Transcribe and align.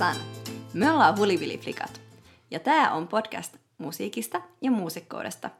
Heipsan! 0.00 0.22
Me 0.74 0.90
ollaan 0.90 1.18
Huliviliflikat. 1.18 2.00
Ja 2.50 2.60
tää 2.60 2.92
on 2.92 3.08
podcast 3.08 3.56
musiikista 3.78 4.42
ja 4.60 4.70
muusikkoudesta, 4.70 5.50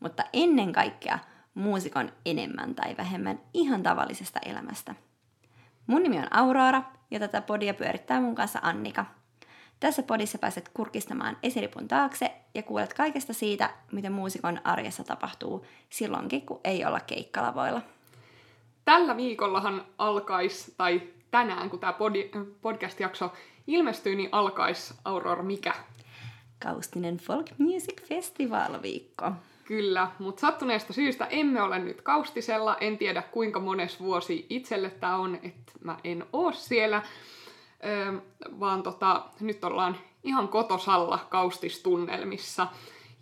mutta 0.00 0.24
ennen 0.32 0.72
kaikkea 0.72 1.18
muusikon 1.54 2.12
enemmän 2.26 2.74
tai 2.74 2.96
vähemmän 2.96 3.40
ihan 3.52 3.82
tavallisesta 3.82 4.40
elämästä. 4.46 4.94
Mun 5.86 6.02
nimi 6.02 6.18
on 6.18 6.26
Aurora 6.30 6.82
ja 7.10 7.20
tätä 7.20 7.40
podia 7.40 7.74
pyörittää 7.74 8.20
mun 8.20 8.34
kanssa 8.34 8.58
Annika. 8.62 9.06
Tässä 9.80 10.02
podissa 10.02 10.38
pääset 10.38 10.68
kurkistamaan 10.68 11.36
esiripun 11.42 11.88
taakse 11.88 12.32
ja 12.54 12.62
kuulet 12.62 12.94
kaikesta 12.94 13.32
siitä, 13.32 13.70
mitä 13.92 14.10
muusikon 14.10 14.60
arjessa 14.64 15.04
tapahtuu 15.04 15.66
silloinkin, 15.90 16.46
kun 16.46 16.60
ei 16.64 16.84
olla 16.84 17.00
keikkalavoilla. 17.00 17.82
Tällä 18.84 19.16
viikollahan 19.16 19.84
alkaisi, 19.98 20.74
tai 20.76 21.02
tänään, 21.30 21.70
kun 21.70 21.78
tämä 21.78 21.94
podcast-jakso 22.62 23.32
ilmestyy, 23.66 24.14
niin 24.14 24.28
alkaisi 24.32 24.94
Aurora 25.04 25.42
mikä? 25.42 25.74
Kaustinen 26.62 27.16
Folk 27.16 27.46
Music 27.58 28.02
Festival 28.02 28.82
viikko. 28.82 29.32
Kyllä, 29.64 30.10
mutta 30.18 30.40
sattuneesta 30.40 30.92
syystä 30.92 31.26
emme 31.26 31.62
ole 31.62 31.78
nyt 31.78 32.02
Kaustisella. 32.02 32.76
En 32.80 32.98
tiedä 32.98 33.22
kuinka 33.22 33.60
mones 33.60 34.00
vuosi 34.00 34.46
itselle 34.50 34.90
tämä 34.90 35.16
on, 35.16 35.34
että 35.34 35.72
mä 35.80 35.96
en 36.04 36.26
oo 36.32 36.52
siellä. 36.52 37.02
Öö, 37.84 38.12
vaan 38.60 38.82
tota, 38.82 39.24
nyt 39.40 39.64
ollaan 39.64 39.96
ihan 40.24 40.48
kotosalla 40.48 41.18
Kaustistunnelmissa. 41.30 42.66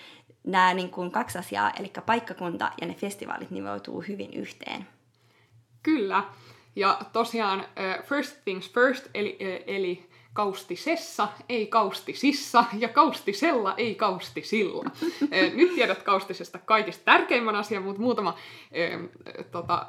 nämä 0.44 0.74
niin 0.74 0.90
kuin 0.90 1.10
kaksi 1.10 1.38
asiaa, 1.38 1.72
eli 1.78 1.92
paikkakunta 2.06 2.72
ja 2.80 2.86
ne 2.86 2.94
festivaalit 2.94 3.50
nivoutuu 3.50 4.00
hyvin 4.00 4.34
yhteen. 4.34 4.86
Kyllä. 5.82 6.24
Ja 6.76 7.00
tosiaan 7.12 7.60
uh, 7.60 8.04
first 8.06 8.36
things 8.44 8.72
first, 8.72 9.06
eli, 9.14 9.38
uh, 9.40 9.64
eli 9.66 10.09
kaustisessa, 10.32 11.28
ei 11.48 11.66
kaustisissa, 11.66 12.64
ja 12.78 12.88
kaustisella, 12.88 13.74
ei 13.76 13.94
kaustisilla. 13.94 14.90
Uh, 15.22 15.28
Nyt 15.56 15.74
tiedät 15.74 16.02
kaustisesta 16.02 16.58
kaikista 16.58 17.04
tärkeimmän 17.04 17.56
asian, 17.56 17.82
mutta 17.82 18.02
muutama 18.02 18.30
uh, 18.30 19.44
tota, 19.50 19.86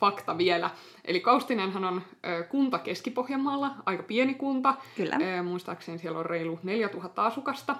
fakta 0.00 0.38
vielä. 0.38 0.70
Eli 1.04 1.20
Kaustinenhan 1.20 1.84
on 1.84 1.96
uh, 1.96 2.48
kunta 2.48 2.78
Keski-Pohjanmaalla, 2.78 3.70
aika 3.86 4.02
pieni 4.02 4.34
kunta. 4.34 4.74
Kyllä. 4.96 5.16
Uh, 5.16 5.46
muistaakseni 5.46 5.98
siellä 5.98 6.18
on 6.18 6.26
reilu 6.26 6.58
4000 6.62 7.26
asukasta. 7.26 7.76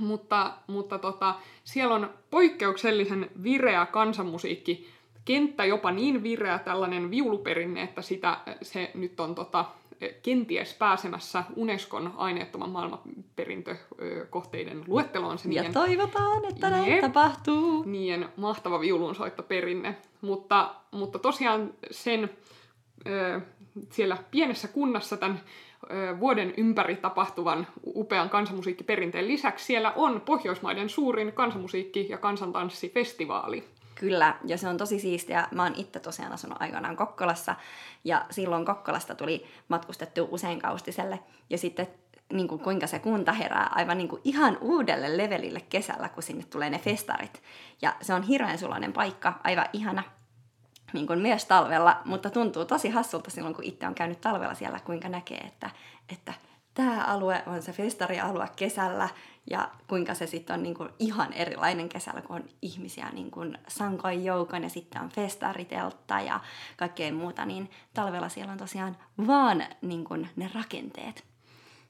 Mutta, 0.00 0.52
mutta 0.66 0.98
tota, 0.98 1.34
siellä 1.64 1.94
on 1.94 2.10
poikkeuksellisen 2.30 3.30
vireä 3.42 3.86
kansanmusiikki, 3.86 4.88
kenttä 5.24 5.64
jopa 5.64 5.90
niin 5.90 6.22
vireä 6.22 6.58
tällainen 6.58 7.10
viuluperinne, 7.10 7.82
että 7.82 8.02
sitä, 8.02 8.38
se 8.62 8.90
nyt 8.94 9.20
on 9.20 9.34
tota, 9.34 9.64
kenties 10.22 10.74
pääsemässä 10.74 11.44
Unescon 11.56 12.14
aineettoman 12.16 12.70
maailmanperintökohteiden 12.70 14.84
luetteloon. 14.86 15.38
Se 15.38 15.48
Ja 15.48 15.62
niiden, 15.62 15.74
toivotaan, 15.74 16.44
että 16.44 16.70
näin 16.70 16.92
Jep. 16.92 17.00
tapahtuu. 17.00 17.82
niiden 17.86 18.28
mahtava 18.36 18.80
viulunsoittoperinne. 18.80 19.96
Mutta, 20.20 20.74
mutta 20.90 21.18
tosiaan 21.18 21.74
sen 21.90 22.30
ö, 23.06 23.40
siellä 23.90 24.16
pienessä 24.30 24.68
kunnassa 24.68 25.16
tämän 25.16 25.40
ö, 25.90 26.20
vuoden 26.20 26.54
ympäri 26.56 26.96
tapahtuvan 26.96 27.66
upean 27.86 28.30
kansanmusiikkiperinteen 28.30 29.28
lisäksi 29.28 29.64
siellä 29.64 29.92
on 29.96 30.20
Pohjoismaiden 30.20 30.88
suurin 30.88 31.32
kansanmusiikki- 31.32 32.06
ja 32.08 32.18
kansantanssifestivaali. 32.18 33.64
Kyllä, 33.94 34.34
ja 34.44 34.58
se 34.58 34.68
on 34.68 34.76
tosi 34.76 34.98
siistiä. 34.98 35.48
Mä 35.50 35.62
oon 35.62 35.74
itse 35.76 36.00
tosiaan 36.00 36.32
asunut 36.32 36.62
aikanaan 36.62 36.96
Kokkolassa, 36.96 37.54
ja 38.04 38.26
silloin 38.30 38.64
Kokkolasta 38.64 39.14
tuli 39.14 39.46
matkustettu 39.68 40.28
usein 40.30 40.60
kaustiselle. 40.60 41.18
Ja 41.50 41.58
sitten 41.58 41.86
niin 42.32 42.48
kuin, 42.48 42.60
kuinka 42.60 42.86
se 42.86 42.98
kunta 42.98 43.32
herää 43.32 43.70
aivan 43.74 43.98
niin 43.98 44.08
kuin, 44.08 44.20
ihan 44.24 44.58
uudelle 44.60 45.16
levelille 45.16 45.60
kesällä, 45.60 46.08
kun 46.08 46.22
sinne 46.22 46.44
tulee 46.44 46.70
ne 46.70 46.78
festarit. 46.78 47.42
Ja 47.82 47.96
se 48.00 48.14
on 48.14 48.22
hirveän 48.22 48.58
suloinen 48.58 48.92
paikka, 48.92 49.32
aivan 49.44 49.66
ihana 49.72 50.02
niin 50.92 51.06
kuin 51.06 51.18
myös 51.18 51.44
talvella, 51.44 52.00
mutta 52.04 52.30
tuntuu 52.30 52.64
tosi 52.64 52.88
hassulta 52.88 53.30
silloin, 53.30 53.54
kun 53.54 53.64
itse 53.64 53.86
on 53.86 53.94
käynyt 53.94 54.20
talvella 54.20 54.54
siellä, 54.54 54.80
kuinka 54.80 55.08
näkee, 55.08 55.38
että, 55.38 55.70
että 56.08 56.34
tämä 56.74 57.04
alue 57.04 57.42
on 57.46 57.62
se 57.62 57.72
festarialue 57.72 58.48
kesällä 58.56 59.08
ja 59.50 59.70
kuinka 59.88 60.14
se 60.14 60.26
sitten 60.26 60.54
on 60.54 60.62
niin 60.62 60.74
kuin 60.74 60.88
ihan 60.98 61.32
erilainen 61.32 61.88
kesällä, 61.88 62.22
kun 62.22 62.36
on 62.36 62.44
ihmisiä 62.62 63.10
niin 63.12 63.30
kuin 63.30 63.58
sankoin 63.68 64.24
joukon 64.24 64.62
ja 64.62 64.68
sitten 64.68 65.02
on 65.02 65.08
festariteltta 65.08 66.20
ja 66.20 66.40
kaikkea 66.76 67.12
muuta, 67.12 67.44
niin 67.44 67.70
talvella 67.94 68.28
siellä 68.28 68.52
on 68.52 68.58
tosiaan 68.58 68.96
vaan 69.26 69.64
niin 69.82 70.04
kuin 70.04 70.28
ne 70.36 70.50
rakenteet. 70.54 71.33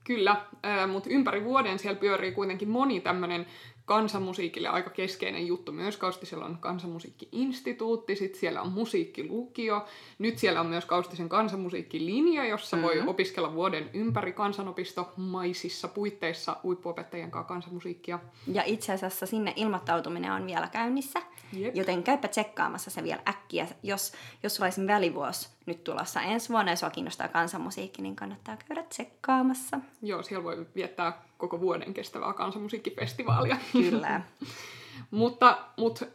Kyllä, 0.04 0.46
mutta 0.92 1.10
ympäri 1.10 1.44
vuoden 1.44 1.78
siellä 1.78 2.00
pyörii 2.00 2.32
kuitenkin 2.32 2.68
moni 2.68 3.00
tämmöinen 3.00 3.46
kansanmusiikille 3.84 4.68
aika 4.68 4.90
keskeinen 4.90 5.46
juttu. 5.46 5.72
Myös 5.72 5.96
Kaustisella 5.96 6.44
on 6.44 6.58
kansanmusiikki-instituutti, 6.60 8.16
sitten 8.16 8.40
siellä 8.40 8.62
on 8.62 8.72
musiikkilukio. 8.72 9.84
Nyt 10.18 10.38
siellä 10.38 10.60
on 10.60 10.66
myös 10.66 10.84
Kaustisen 10.84 11.28
kansanmusiikkilinja, 11.28 12.46
jossa 12.46 12.76
mm-hmm. 12.76 12.88
voi 12.88 13.02
opiskella 13.06 13.54
vuoden 13.54 13.90
ympäri 13.94 14.32
kansanopistomaisissa 14.32 15.88
puitteissa 15.88 16.56
huippuopettajien 16.62 17.30
kanssa 17.30 17.48
kansanmusiikkia. 17.48 18.18
Ja 18.52 18.62
itse 18.66 18.92
asiassa 18.92 19.26
sinne 19.26 19.52
ilmoittautuminen 19.56 20.32
on 20.32 20.46
vielä 20.46 20.68
käynnissä, 20.68 21.22
Jep. 21.56 21.76
joten 21.76 22.02
käypä 22.02 22.28
tsekkaamassa 22.28 22.90
se 22.90 23.02
vielä 23.02 23.22
äkkiä. 23.28 23.66
Jos, 23.82 24.12
jos 24.42 24.54
sulla 24.54 24.66
olisi 24.66 24.86
välivuosi 24.86 25.48
nyt 25.66 25.84
tulossa 25.84 26.20
ensi 26.20 26.48
vuonna 26.48 26.72
ja 26.72 26.76
sua 26.76 26.90
kiinnostaa 26.90 27.28
kansanmusiikki, 27.28 28.02
niin 28.02 28.16
kannattaa 28.16 28.56
käydä 28.68 28.82
tsekkaamassa. 28.82 29.80
Joo, 30.02 30.22
siellä 30.22 30.44
voi 30.44 30.66
viettää 30.74 31.22
koko 31.38 31.60
vuoden 31.60 31.94
kestävää 31.94 32.32
kansanmusiikkifestivaalia. 32.32 33.56
Kyllä. 33.72 34.20
mutta, 35.10 35.58
mutta 35.76 36.06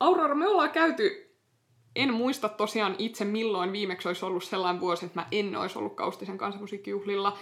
Aurora, 0.00 0.34
me 0.34 0.48
ollaan 0.48 0.70
käyty, 0.70 1.36
en 1.96 2.14
muista 2.14 2.48
tosiaan 2.48 2.94
itse 2.98 3.24
milloin 3.24 3.72
viimeksi 3.72 4.08
olisi 4.08 4.24
ollut 4.24 4.44
sellainen 4.44 4.80
vuosi, 4.80 5.06
että 5.06 5.20
mä 5.20 5.26
en 5.30 5.56
olisi 5.56 5.78
ollut 5.78 5.96
Kaustisen 5.96 6.38
kansanmusiikkijuhlilla. 6.38 7.38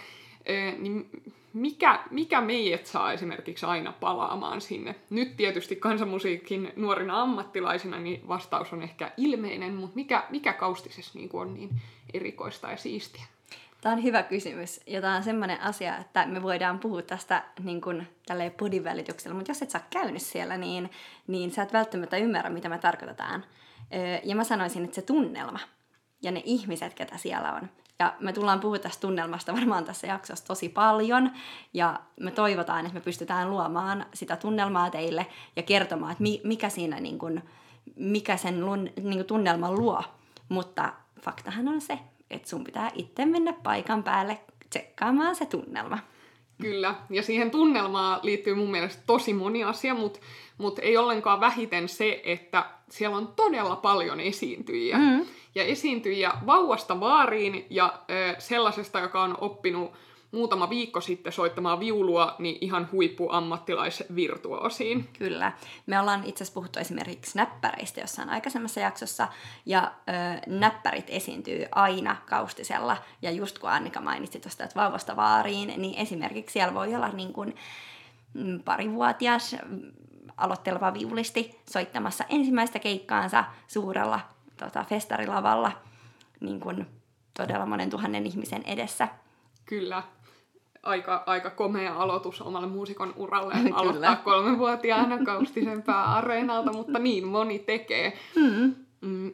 Niin 0.79 1.11
mikä, 1.53 2.05
mikä 2.11 2.41
meidät 2.41 2.87
saa 2.87 3.13
esimerkiksi 3.13 3.67
aina 3.67 3.93
palaamaan 3.93 4.61
sinne? 4.61 4.95
Nyt 5.11 5.37
tietysti 5.37 5.77
kansanmusiikin 5.77 6.73
nuorina 6.77 7.23
ammattilaisina 7.23 7.99
niin 7.99 8.29
vastaus 8.29 8.73
on 8.73 8.83
ehkä 8.83 9.13
ilmeinen, 9.17 9.75
mutta 9.75 9.97
mikä, 9.97 10.25
mikä 10.31 10.53
kaustisessa 10.53 11.19
niin 11.19 11.31
on 11.33 11.55
niin 11.55 11.71
erikoista 12.15 12.71
ja 12.71 12.77
siistiä? 12.77 13.25
Tämä 13.81 13.95
on 13.95 14.03
hyvä 14.03 14.23
kysymys 14.23 14.81
ja 14.87 15.01
tämä 15.01 15.17
on 15.17 15.23
semmoinen 15.23 15.61
asia, 15.61 15.99
että 15.99 16.27
me 16.27 16.43
voidaan 16.43 16.79
puhua 16.79 17.03
tästä 17.03 17.43
niin 17.63 17.81
kuin, 17.81 18.09
podin 18.59 18.85
välityksellä, 18.85 19.37
mutta 19.37 19.51
jos 19.51 19.63
et 19.63 19.71
sä 19.71 19.81
käynyt 19.91 20.23
siellä, 20.23 20.57
niin, 20.57 20.91
niin 21.27 21.51
sä 21.51 21.63
et 21.63 21.73
välttämättä 21.73 22.17
ymmärrä, 22.17 22.51
mitä 22.51 22.69
me 22.69 22.79
tarkoitetaan. 22.79 23.45
Ja 24.25 24.37
mä 24.37 24.45
sanoisin, 24.45 24.85
että 24.85 24.95
se 24.95 25.03
tunnelma 25.03 25.59
ja 26.23 26.31
ne 26.31 26.43
ihmiset, 26.45 26.95
ketä 26.95 27.17
siellä 27.17 27.53
on. 27.53 27.69
Ja 28.03 28.15
me 28.21 28.33
tullaan 28.33 28.61
puhua 28.61 28.79
tästä 28.79 29.01
tunnelmasta 29.01 29.53
varmaan 29.53 29.85
tässä 29.85 30.07
jaksossa 30.07 30.47
tosi 30.47 30.69
paljon. 30.69 31.31
Ja 31.75 32.01
me 32.21 32.31
toivotaan, 32.31 32.87
että 32.87 32.95
me 32.95 33.01
pystytään 33.01 33.51
luomaan 33.51 34.07
sitä 34.15 34.37
tunnelmaa 34.37 34.91
teille 34.91 35.27
ja 35.57 35.63
kertomaan, 35.63 36.13
että 36.13 36.25
mikä 36.45 36.69
siinä 36.69 37.01
niin 37.01 37.19
kuin, 37.19 37.43
mikä 37.97 38.37
sen 38.37 38.61
niin 38.97 39.15
kuin 39.15 39.25
tunnelman 39.25 39.75
luo. 39.75 40.03
Mutta 40.49 40.93
faktahan 41.21 41.69
on 41.69 41.81
se, 41.81 41.99
että 42.31 42.49
sun 42.49 42.65
pitää 42.65 42.91
itse 42.95 43.27
mennä 43.27 43.53
paikan 43.53 44.03
päälle 44.03 44.41
tsekkaamaan 44.71 45.37
se 45.37 45.47
tunnelma. 45.47 45.99
Kyllä, 46.61 46.95
ja 47.11 47.23
siihen 47.23 47.51
tunnelmaan 47.51 48.21
liittyy 48.23 48.55
mun 48.55 48.71
mielestä 48.71 49.03
tosi 49.07 49.33
moni 49.33 49.65
asia, 49.65 49.95
mutta 49.95 50.21
mut 50.59 50.79
ei 50.79 50.97
ollenkaan 50.97 51.41
vähiten 51.41 51.89
se, 51.89 52.23
että 52.25 52.65
siellä 52.91 53.17
on 53.17 53.29
todella 53.37 53.77
paljon 53.77 54.21
esiintyjiä. 54.21 54.99
Mm. 54.99 55.27
Ja 55.55 55.65
esiintyjiä 55.65 56.33
vauvasta 56.47 57.01
vaariin 57.01 57.67
ja 57.71 57.99
ö, 58.11 58.35
sellaisesta, 58.41 59.01
joka 59.01 59.23
on 59.23 59.39
oppinut 59.41 59.93
muutama 60.33 60.71
viikko 60.71 61.01
sitten 61.01 61.33
soittamaan 61.33 61.81
viulua, 61.81 62.35
niin 62.39 62.59
ihan 62.61 62.89
huippuammattilaisvirtuosiin. 62.93 65.09
Kyllä. 65.19 65.53
Me 65.87 66.01
ollaan 66.01 66.25
itse 66.25 66.45
asiassa 66.45 66.55
puhuttu 66.55 66.79
esimerkiksi 66.79 67.39
näppäreistä 67.39 68.01
jossain 68.01 68.31
aikaisemmassa 68.31 68.81
jaksossa, 68.81 69.29
ja 69.67 69.93
ö, 70.09 70.13
näppärit 70.47 71.07
esiintyy 71.09 71.67
aina 71.73 72.17
kaustisella, 72.27 72.97
ja 73.23 73.31
just 73.31 73.59
kun 73.59 73.71
Annika 73.71 74.01
mainitsi 74.01 74.41
tuosta, 74.41 74.65
että 74.65 74.81
vauvasta 74.81 75.17
vaariin, 75.17 75.75
niin 75.77 75.99
esimerkiksi 75.99 76.53
siellä 76.53 76.75
voi 76.75 76.95
olla 76.95 77.09
niin 77.09 77.33
kuin 77.33 77.57
mm, 78.35 78.61
parivuotias 78.61 79.57
aloitteleva 80.37 80.95
viulisti 80.95 81.61
soittamassa 81.71 82.25
ensimmäistä 82.29 82.79
keikkaansa 82.79 83.45
suurella 83.69 84.21
tota, 84.57 84.85
festarilavalla 84.85 85.73
niin 86.41 86.61
kuin 86.61 86.87
todella 87.37 87.67
monen 87.67 87.91
tuhannen 87.91 88.27
ihmisen 88.27 88.63
edessä. 88.67 89.09
Kyllä 89.65 90.03
aika, 90.83 91.23
aika 91.27 91.51
komea 91.51 91.95
aloitus 91.95 92.41
omalle 92.41 92.67
muusikon 92.67 93.13
uralle 93.17 93.55
aloittaa 93.75 94.17
kolmenvuotiaana 94.17 95.25
kaustisen 95.25 95.85
areenalta, 95.87 96.73
mutta 96.73 96.99
niin 96.99 97.27
moni 97.29 97.59
tekee. 97.59 98.19
Mm. 98.37 98.75
Mm, 99.01 99.33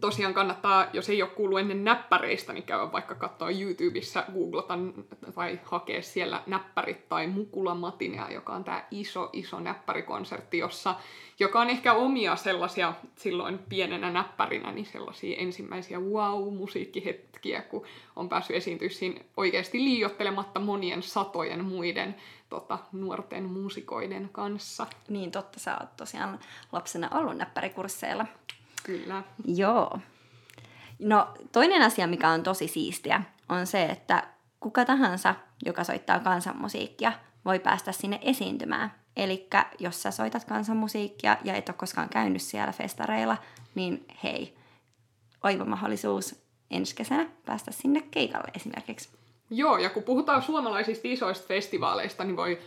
tosiaan 0.00 0.34
kannattaa, 0.34 0.86
jos 0.92 1.08
ei 1.08 1.22
ole 1.22 1.30
kuullut 1.30 1.58
ennen 1.58 1.84
näppäreistä, 1.84 2.52
niin 2.52 2.64
käydä 2.64 2.92
vaikka 2.92 3.14
katsoa 3.14 3.50
YouTubessa, 3.50 4.24
googlata 4.32 4.78
tai 5.34 5.60
hakea 5.64 6.02
siellä 6.02 6.42
näppärit 6.46 7.08
tai 7.08 7.26
Mukula 7.26 7.76
joka 8.30 8.52
on 8.52 8.64
tämä 8.64 8.84
iso, 8.90 9.30
iso 9.32 9.60
näppärikonsertti, 9.60 10.58
jossa, 10.58 10.94
joka 11.38 11.60
on 11.60 11.70
ehkä 11.70 11.92
omia 11.92 12.36
sellaisia 12.36 12.94
silloin 13.16 13.58
pienenä 13.68 14.10
näppärinä, 14.10 14.72
niin 14.72 14.86
sellaisia 14.86 15.36
ensimmäisiä 15.38 15.98
wow-musiikkihetkiä, 15.98 17.62
kun 17.62 17.86
on 18.16 18.28
päässyt 18.28 18.56
esiintyä 18.56 18.88
siinä 18.88 19.20
oikeasti 19.36 19.78
liiottelematta 19.78 20.60
monien 20.60 21.02
satojen 21.02 21.64
muiden 21.64 22.14
tota, 22.48 22.78
nuorten 22.92 23.44
muusikoiden 23.44 24.28
kanssa. 24.32 24.86
Niin 25.08 25.30
totta, 25.30 25.60
sä 25.60 25.76
oot 25.80 25.96
tosiaan 25.96 26.38
lapsena 26.72 27.10
ollut 27.12 27.36
näppärikursseilla. 27.36 28.26
Kyllä. 28.88 29.22
Joo. 29.44 29.98
No 30.98 31.28
toinen 31.52 31.82
asia, 31.82 32.06
mikä 32.06 32.28
on 32.28 32.42
tosi 32.42 32.68
siistiä, 32.68 33.22
on 33.48 33.66
se, 33.66 33.84
että 33.84 34.26
kuka 34.60 34.84
tahansa, 34.84 35.34
joka 35.64 35.84
soittaa 35.84 36.20
kansanmusiikkia, 36.20 37.12
voi 37.44 37.58
päästä 37.58 37.92
sinne 37.92 38.18
esiintymään. 38.22 38.92
Eli 39.16 39.48
jos 39.78 40.02
sä 40.02 40.10
soitat 40.10 40.44
kansanmusiikkia 40.44 41.36
ja 41.44 41.54
et 41.54 41.68
ole 41.68 41.76
koskaan 41.78 42.08
käynyt 42.08 42.42
siellä 42.42 42.72
festareilla, 42.72 43.36
niin 43.74 44.06
hei, 44.24 44.56
oiva 45.44 45.64
mahdollisuus 45.64 46.42
ensi 46.70 46.96
kesänä 46.96 47.28
päästä 47.46 47.70
sinne 47.70 48.02
keikalle 48.10 48.48
esimerkiksi. 48.54 49.08
Joo, 49.50 49.78
ja 49.78 49.90
kun 49.90 50.02
puhutaan 50.02 50.42
suomalaisista 50.42 51.08
isoista 51.08 51.46
festivaaleista, 51.46 52.24
niin 52.24 52.36
voi 52.36 52.58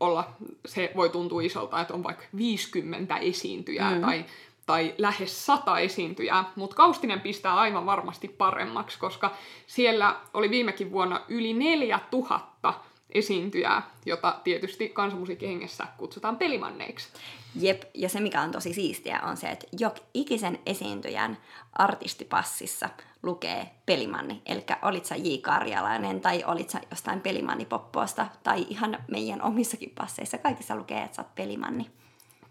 olla, 0.00 0.36
se 0.66 0.92
voi 0.96 1.08
tuntua 1.08 1.42
isolta, 1.42 1.80
että 1.80 1.94
on 1.94 2.02
vaikka 2.02 2.24
50 2.36 3.16
esiintyjää 3.16 3.94
mm. 3.94 4.00
tai 4.00 4.24
tai 4.72 4.94
lähes 4.98 5.46
sata 5.46 5.78
esiintyjää, 5.78 6.44
mutta 6.56 6.76
Kaustinen 6.76 7.20
pistää 7.20 7.54
aivan 7.54 7.86
varmasti 7.86 8.28
paremmaksi, 8.28 8.98
koska 8.98 9.36
siellä 9.66 10.16
oli 10.34 10.50
viimekin 10.50 10.92
vuonna 10.92 11.20
yli 11.28 11.52
4000 11.52 12.74
esiintyjää, 13.10 13.90
jota 14.06 14.40
tietysti 14.44 14.88
kansanmusiikkihengessä 14.88 15.86
kutsutaan 15.96 16.36
pelimanneiksi. 16.36 17.08
Jep, 17.54 17.82
ja 17.94 18.08
se 18.08 18.20
mikä 18.20 18.40
on 18.40 18.50
tosi 18.50 18.74
siistiä 18.74 19.20
on 19.20 19.36
se, 19.36 19.46
että 19.46 19.66
jok 19.78 19.94
ikisen 20.14 20.58
esiintyjän 20.66 21.38
artistipassissa 21.72 22.88
lukee 23.22 23.70
pelimanni. 23.86 24.42
Eli 24.46 24.64
olit 24.82 25.04
sä 25.04 25.16
J. 25.16 25.28
Karjalainen 25.42 26.20
tai 26.20 26.44
olit 26.46 26.70
sä 26.70 26.80
jostain 26.90 27.20
pelimannipoppoosta 27.20 28.26
tai 28.42 28.66
ihan 28.68 28.98
meidän 29.08 29.42
omissakin 29.42 29.92
passeissa. 29.98 30.38
Kaikissa 30.38 30.76
lukee, 30.76 31.02
että 31.02 31.16
sä 31.16 31.22
oot 31.22 31.34
pelimanni. 31.34 32.01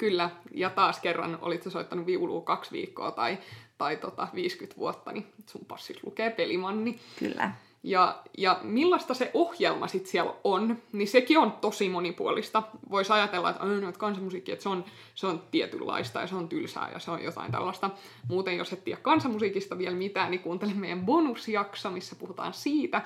Kyllä, 0.01 0.29
ja 0.53 0.69
taas 0.69 0.99
kerran 0.99 1.39
olit 1.41 1.63
soittanut 1.63 2.05
viulua 2.05 2.41
kaksi 2.41 2.71
viikkoa 2.71 3.11
tai, 3.11 3.37
tai 3.77 3.97
tota 3.97 4.27
50 4.35 4.77
vuotta, 4.77 5.11
niin 5.11 5.25
sun 5.47 5.65
passis 5.65 6.03
lukee 6.03 6.29
pelimanni. 6.29 6.99
Kyllä. 7.19 7.51
Ja, 7.83 8.21
ja 8.37 8.59
millaista 8.63 9.13
se 9.13 9.31
ohjelma 9.33 9.87
sitten 9.87 10.11
siellä 10.11 10.33
on, 10.43 10.77
niin 10.91 11.07
sekin 11.07 11.37
on 11.37 11.51
tosi 11.51 11.89
monipuolista. 11.89 12.63
Voisi 12.91 13.13
ajatella, 13.13 13.49
että, 13.49 13.65
no, 13.65 13.89
että 13.89 13.99
kansanmusiikki, 13.99 14.51
että 14.51 14.63
se 14.63 14.69
on, 14.69 14.85
se 15.15 15.27
on 15.27 15.43
tietynlaista 15.51 16.21
ja 16.21 16.27
se 16.27 16.35
on 16.35 16.49
tylsää 16.49 16.89
ja 16.93 16.99
se 16.99 17.11
on 17.11 17.23
jotain 17.23 17.51
tällaista. 17.51 17.89
Muuten 18.29 18.57
jos 18.57 18.73
et 18.73 18.83
tiedä 18.83 19.01
kansanmusiikista 19.01 19.77
vielä 19.77 19.95
mitään, 19.95 20.31
niin 20.31 20.41
kuuntele 20.41 20.73
meidän 20.73 21.05
bonusjakso, 21.05 21.91
missä 21.91 22.15
puhutaan 22.15 22.53
siitä. 22.53 23.01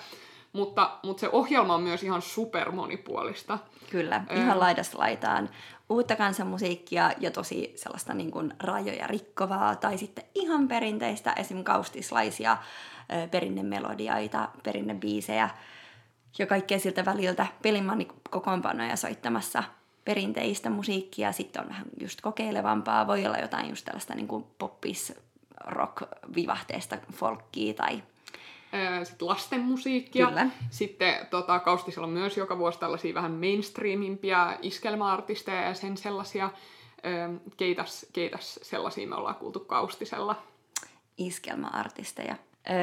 Mutta, 0.53 0.99
mutta 1.03 1.21
se 1.21 1.29
ohjelma 1.31 1.75
on 1.75 1.83
myös 1.83 2.03
ihan 2.03 2.21
super 2.21 2.71
monipuolista. 2.71 3.59
Kyllä, 3.91 4.23
ihan 4.35 4.59
laidasta 4.59 4.97
laitaan 4.97 5.49
uutta 5.89 6.15
kansanmusiikkia 6.15 7.11
ja 7.19 7.31
tosi 7.31 7.73
sellaista 7.75 8.13
niin 8.13 8.31
kuin 8.31 8.53
rajoja 8.59 9.07
rikkovaa, 9.07 9.75
tai 9.75 9.97
sitten 9.97 10.25
ihan 10.35 10.67
perinteistä, 10.67 11.33
esim. 11.33 11.63
kaustislaisia 11.63 12.57
perinnemelodioita, 13.31 14.49
perinnebiisejä 14.63 15.49
ja 16.39 16.45
kaikkea 16.45 16.79
siltä 16.79 17.05
väliltä. 17.05 17.47
Pelimanni 17.61 18.07
kokoonpanoja 18.29 18.95
soittamassa 18.95 19.63
perinteistä 20.05 20.69
musiikkia, 20.69 21.31
sitten 21.31 21.61
on 21.63 21.69
vähän 21.69 21.85
just 21.99 22.21
kokeilevampaa, 22.21 23.07
voi 23.07 23.25
olla 23.25 23.37
jotain 23.37 23.69
just 23.69 23.85
tällaista 23.85 24.15
niin 24.15 24.27
kuin 24.27 24.45
poppis 24.57 25.13
rock 25.65 26.01
vivahteesta 26.35 26.97
folkkia 27.13 27.73
tai 27.73 28.03
sitten 29.03 29.27
lastenmusiikkia. 29.27 30.27
Kyllä. 30.27 30.49
Sitten 30.69 31.27
tota, 31.29 31.59
Kaustisella 31.59 32.07
on 32.07 32.13
myös 32.13 32.37
joka 32.37 32.57
vuosi 32.57 32.79
tällaisia 32.79 33.13
vähän 33.13 33.31
mainstreamimpia 33.31 34.57
iskelmäartisteja 34.61 35.61
ja 35.61 35.73
sen 35.73 35.97
sellaisia. 35.97 36.49
Keitäs, 37.57 38.05
keitäs 38.13 38.59
sellaisia 38.63 39.07
me 39.07 39.15
ollaan 39.15 39.35
kuultu 39.35 39.59
Kaustisella? 39.59 40.43
Iskelmäartisteja. 41.17 42.35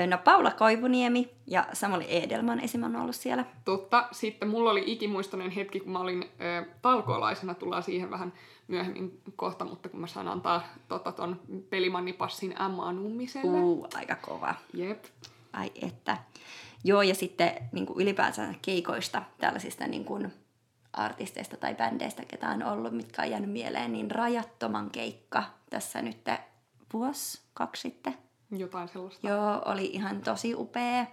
No 0.07 0.19
Paula 0.19 0.51
Koivuniemi 0.51 1.31
ja 1.47 1.67
Samuli 1.73 2.07
Edelman 2.09 2.61
esim. 2.61 2.83
on 2.83 2.97
ollut 2.97 3.17
siellä. 3.17 3.45
Totta. 3.65 4.09
Sitten 4.13 4.49
mulla 4.49 4.71
oli 4.71 4.83
ikimuistoinen 4.87 5.51
hetki, 5.51 5.81
kun 5.81 5.93
mä 5.93 5.99
olin 5.99 6.25
ö, 6.41 6.67
talkoolaisena, 6.83 7.55
tullaan 7.55 7.83
siihen 7.83 8.11
vähän 8.11 8.33
myöhemmin 8.69 9.21
kohta, 9.37 9.65
mutta 9.65 9.89
kun 9.89 10.01
mä 10.01 10.07
saan 10.07 10.29
antaa 10.29 10.63
tota, 10.89 11.13
ton 11.13 11.41
pelimannipassin 11.71 12.63
Emma 12.63 12.93
Nummiselle. 12.93 13.61
Uu, 13.61 13.87
aika 13.95 14.17
kova. 14.17 14.55
Jep 14.75 15.05
ai 15.53 15.73
että. 15.83 16.19
Joo, 16.85 17.03
ja 17.03 17.15
sitten 17.15 17.53
niin 17.73 17.87
kuin 17.87 18.01
ylipäänsä 18.01 18.55
keikoista, 18.63 19.23
tällaisista 19.39 19.87
niin 19.87 20.05
kuin 20.05 20.33
artisteista 20.93 21.57
tai 21.57 21.75
bändeistä, 21.75 22.25
ketä 22.25 22.49
on 22.49 22.63
ollut, 22.63 22.93
mitkä 22.93 23.23
on 23.23 23.31
jäänyt 23.31 23.51
mieleen, 23.51 23.93
niin 23.93 24.11
Rajattoman 24.11 24.91
keikka 24.91 25.45
tässä 25.71 26.03
nyt 26.03 26.25
vuosi, 26.93 27.41
kaksi 27.55 27.83
sitten. 27.83 28.15
Jotain 28.51 28.89
sellaista. 28.89 29.29
Joo, 29.29 29.63
oli 29.65 29.85
ihan 29.85 30.21
tosi 30.21 30.55
upea. 30.55 31.07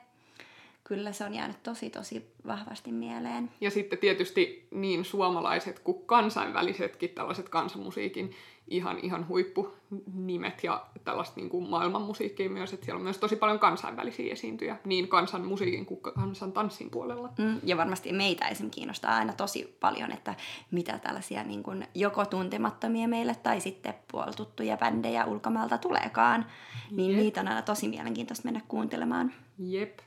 Kyllä 0.90 1.12
se 1.12 1.24
on 1.24 1.34
jäänyt 1.34 1.64
tosi 1.64 1.90
tosi 1.90 2.32
vahvasti 2.48 2.92
mieleen. 2.92 3.52
Ja 3.62 3.72
sitten 3.72 4.00
tietysti 4.00 4.68
niin 4.72 5.06
suomalaiset 5.06 5.80
kuin 5.80 6.06
kansainvälisetkin 6.06 7.10
tällaiset 7.10 7.50
kansanmusiikin 7.50 8.32
ihan, 8.68 9.00
ihan 9.02 9.28
huippunimet 9.28 10.64
ja 10.64 10.86
tällaista 11.04 11.36
niin 11.36 11.50
kuin 11.50 11.70
maailmanmusiikkia 11.70 12.50
myös, 12.50 12.74
että 12.74 12.86
siellä 12.86 12.98
on 12.98 13.04
myös 13.04 13.18
tosi 13.18 13.36
paljon 13.36 13.60
kansainvälisiä 13.60 14.34
esiintyjä, 14.34 14.78
niin 14.86 15.08
kansan 15.08 15.46
musiikin 15.46 15.86
kuin 15.86 16.00
kansan 16.02 16.52
tanssin 16.52 16.90
puolella. 16.90 17.30
Mm, 17.38 17.60
ja 17.64 17.78
varmasti 17.78 18.14
meitä 18.14 18.48
esim. 18.48 18.70
kiinnostaa 18.70 19.16
aina 19.16 19.34
tosi 19.34 19.78
paljon, 19.80 20.12
että 20.12 20.36
mitä 20.72 21.00
tällaisia 21.00 21.44
niin 21.44 21.64
kuin 21.64 21.88
joko 21.96 22.26
tuntemattomia 22.26 23.08
meille 23.08 23.36
tai 23.36 23.62
sitten 23.62 23.94
puoltuttuja 24.12 24.78
bändejä 24.78 25.26
ulkomaalta 25.26 25.78
tuleekaan, 25.78 26.46
niin 26.92 27.12
Jep. 27.12 27.20
niitä 27.20 27.42
on 27.42 27.48
aina 27.48 27.62
tosi 27.62 27.88
mielenkiintoista 27.88 28.46
mennä 28.46 28.62
kuuntelemaan. 28.68 29.34
Jep. 29.60 30.00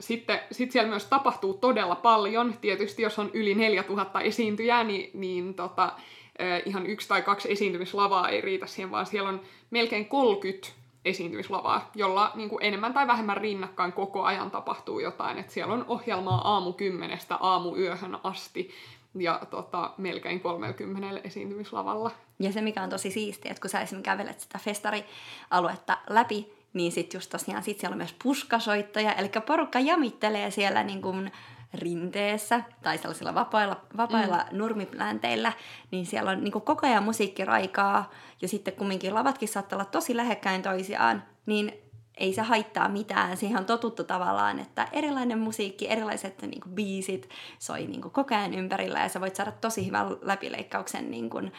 Sitten 0.00 0.40
sit 0.52 0.72
siellä 0.72 0.90
myös 0.90 1.04
tapahtuu 1.04 1.54
todella 1.54 1.96
paljon. 1.96 2.54
Tietysti 2.60 3.02
jos 3.02 3.18
on 3.18 3.30
yli 3.34 3.54
4000 3.54 4.20
esiintyjää, 4.20 4.84
niin, 4.84 5.10
niin 5.14 5.54
tota, 5.54 5.92
ihan 6.64 6.86
yksi 6.86 7.08
tai 7.08 7.22
kaksi 7.22 7.52
esiintymislavaa 7.52 8.28
ei 8.28 8.40
riitä 8.40 8.66
siihen, 8.66 8.90
vaan 8.90 9.06
siellä 9.06 9.28
on 9.28 9.40
melkein 9.70 10.06
30 10.06 10.68
esiintymislavaa, 11.04 11.90
jolla 11.94 12.32
niin 12.34 12.48
kuin 12.48 12.64
enemmän 12.64 12.94
tai 12.94 13.06
vähemmän 13.06 13.36
rinnakkain 13.36 13.92
koko 13.92 14.22
ajan 14.22 14.50
tapahtuu 14.50 15.00
jotain. 15.00 15.38
Et 15.38 15.50
siellä 15.50 15.74
on 15.74 15.84
ohjelmaa 15.88 16.52
aamu 16.52 16.72
kymmenestä 16.72 17.36
aamuyöhön 17.36 18.18
asti 18.22 18.70
ja 19.14 19.40
tota, 19.50 19.90
melkein 19.98 20.40
30 20.40 21.20
esiintymislavalla. 21.24 22.10
Ja 22.38 22.52
se, 22.52 22.60
mikä 22.60 22.82
on 22.82 22.90
tosi 22.90 23.10
siistiä, 23.10 23.50
että 23.50 23.60
kun 23.60 23.70
sä 23.70 23.80
esimerkiksi 23.80 24.10
kävelet 24.10 24.40
sitä 24.40 24.58
festarialuetta 24.58 25.98
läpi, 26.10 26.52
niin 26.74 26.92
sitten 26.92 27.18
just 27.18 27.30
tosiaan 27.30 27.62
sit 27.62 27.80
siellä 27.80 27.94
on 27.94 27.98
myös 27.98 28.14
puskasoittoja, 28.22 29.12
eli 29.14 29.30
porukka 29.46 29.80
jamittelee 29.80 30.50
siellä 30.50 30.82
niin 30.82 31.02
kuin 31.02 31.32
rinteessä 31.74 32.60
tai 32.82 32.98
sellaisilla 32.98 33.34
vapailla, 33.34 33.80
vapailla 33.96 34.36
mm. 34.36 34.58
nurmiplänteillä, 34.58 35.52
niin 35.90 36.06
siellä 36.06 36.30
on 36.30 36.44
niin 36.44 36.52
kuin 36.52 36.62
koko 36.62 36.86
ajan 36.86 37.02
musiikkiraikaa. 37.02 38.10
Ja 38.42 38.48
sitten 38.48 38.74
kumminkin 38.74 39.14
lavatkin 39.14 39.48
saattaa 39.48 39.76
olla 39.76 39.84
tosi 39.84 40.16
lähekkäin 40.16 40.62
toisiaan, 40.62 41.22
niin 41.46 41.83
ei 42.18 42.32
se 42.32 42.42
haittaa 42.42 42.88
mitään. 42.88 43.36
Siihen 43.36 43.58
on 43.58 43.64
totuttu 43.64 44.04
tavallaan, 44.04 44.58
että 44.58 44.88
erilainen 44.92 45.38
musiikki, 45.38 45.88
erilaiset 45.88 46.42
niin 46.42 46.60
kuin, 46.60 46.74
biisit 46.74 47.28
soi 47.58 47.86
niin 47.86 48.00
kuin, 48.00 48.12
koko 48.12 48.34
ajan 48.34 48.54
ympärillä 48.54 48.98
ja 48.98 49.08
sä 49.08 49.20
voit 49.20 49.36
saada 49.36 49.52
tosi 49.52 49.86
hyvän 49.86 50.16
läpileikkauksen 50.22 51.10
niin 51.10 51.30
kuin, 51.30 51.52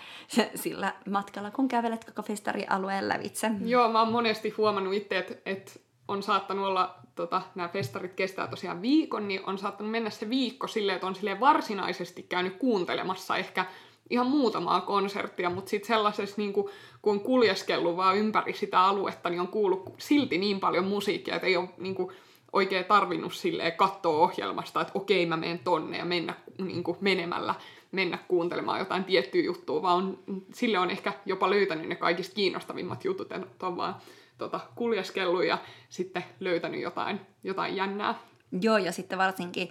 sillä 0.56 0.94
matkalla, 1.10 1.52
kun 1.52 1.68
kävelet 1.68 2.06
koko 2.06 2.22
festarialueen 2.22 3.08
lävitse. 3.08 3.52
Joo, 3.66 3.92
mä 3.92 4.00
oon 4.00 4.12
monesti 4.12 4.50
huomannut 4.50 4.94
itse, 4.94 5.18
että, 5.18 5.36
että 5.46 5.72
on 6.08 6.24
saattanut 6.24 6.66
olla, 6.66 6.96
tota, 7.16 7.42
nämä 7.56 7.70
festarit 7.70 8.14
kestää 8.14 8.48
tosiaan 8.48 8.82
viikon, 8.82 9.28
niin 9.28 9.42
on 9.46 9.58
saattanut 9.58 9.92
mennä 9.92 10.10
se 10.10 10.30
viikko 10.30 10.68
silleen, 10.68 10.96
että 10.96 11.08
on 11.08 11.16
silleen 11.16 11.40
varsinaisesti 11.40 12.24
käynyt 12.24 12.58
kuuntelemassa 12.58 13.38
ehkä 13.38 13.66
ihan 14.10 14.28
muutamaa 14.28 14.82
konserttia, 14.82 15.50
mutta 15.50 15.70
sitten 15.70 15.88
sellaisessa, 15.88 16.36
niin 16.38 16.54
kuin, 16.54 16.72
kun 17.06 17.14
on 17.14 17.20
kuljeskellut 17.20 17.98
vaan 17.98 18.18
ympäri 18.18 18.54
sitä 18.54 18.82
aluetta, 18.82 19.30
niin 19.30 19.42
on 19.42 19.48
kuullut 19.48 19.94
silti 19.98 20.38
niin 20.38 20.60
paljon 20.60 20.86
musiikkia, 20.86 21.36
että 21.36 21.48
ei 21.48 21.58
ole 21.58 21.70
niin 21.78 21.96
kuin, 21.96 22.12
oikein 22.54 22.86
tarvinnut 22.86 23.34
silleen 23.34 23.72
katsoa 23.74 24.18
ohjelmasta, 24.18 24.82
että 24.82 24.92
okei 24.96 25.26
mä 25.26 25.38
menen 25.38 25.60
tonne 25.60 25.98
ja 25.98 26.06
mennä 26.06 26.34
niin 26.58 26.84
kuin, 26.84 26.98
menemällä 27.02 27.56
mennä 27.92 28.18
kuuntelemaan 28.28 28.80
jotain 28.80 29.04
tiettyä 29.04 29.42
juttua, 29.42 29.82
vaan 29.82 29.96
on, 29.98 30.20
sille 30.54 30.80
on 30.80 30.92
ehkä 30.92 31.14
jopa 31.26 31.50
löytänyt 31.50 31.88
ne 31.88 31.96
kaikista 31.96 32.36
kiinnostavimmat 32.36 33.06
jutut, 33.06 33.32
että 33.32 33.68
on 33.68 33.78
vaan 33.78 33.96
tota, 34.38 34.60
kuljeskellut 34.76 35.46
ja 35.46 35.58
sitten 35.90 36.24
löytänyt 36.40 36.82
jotain, 36.82 37.20
jotain 37.44 37.76
jännää. 37.76 38.16
Joo, 38.62 38.78
ja 38.78 38.92
sitten 38.92 39.18
varsinkin, 39.18 39.70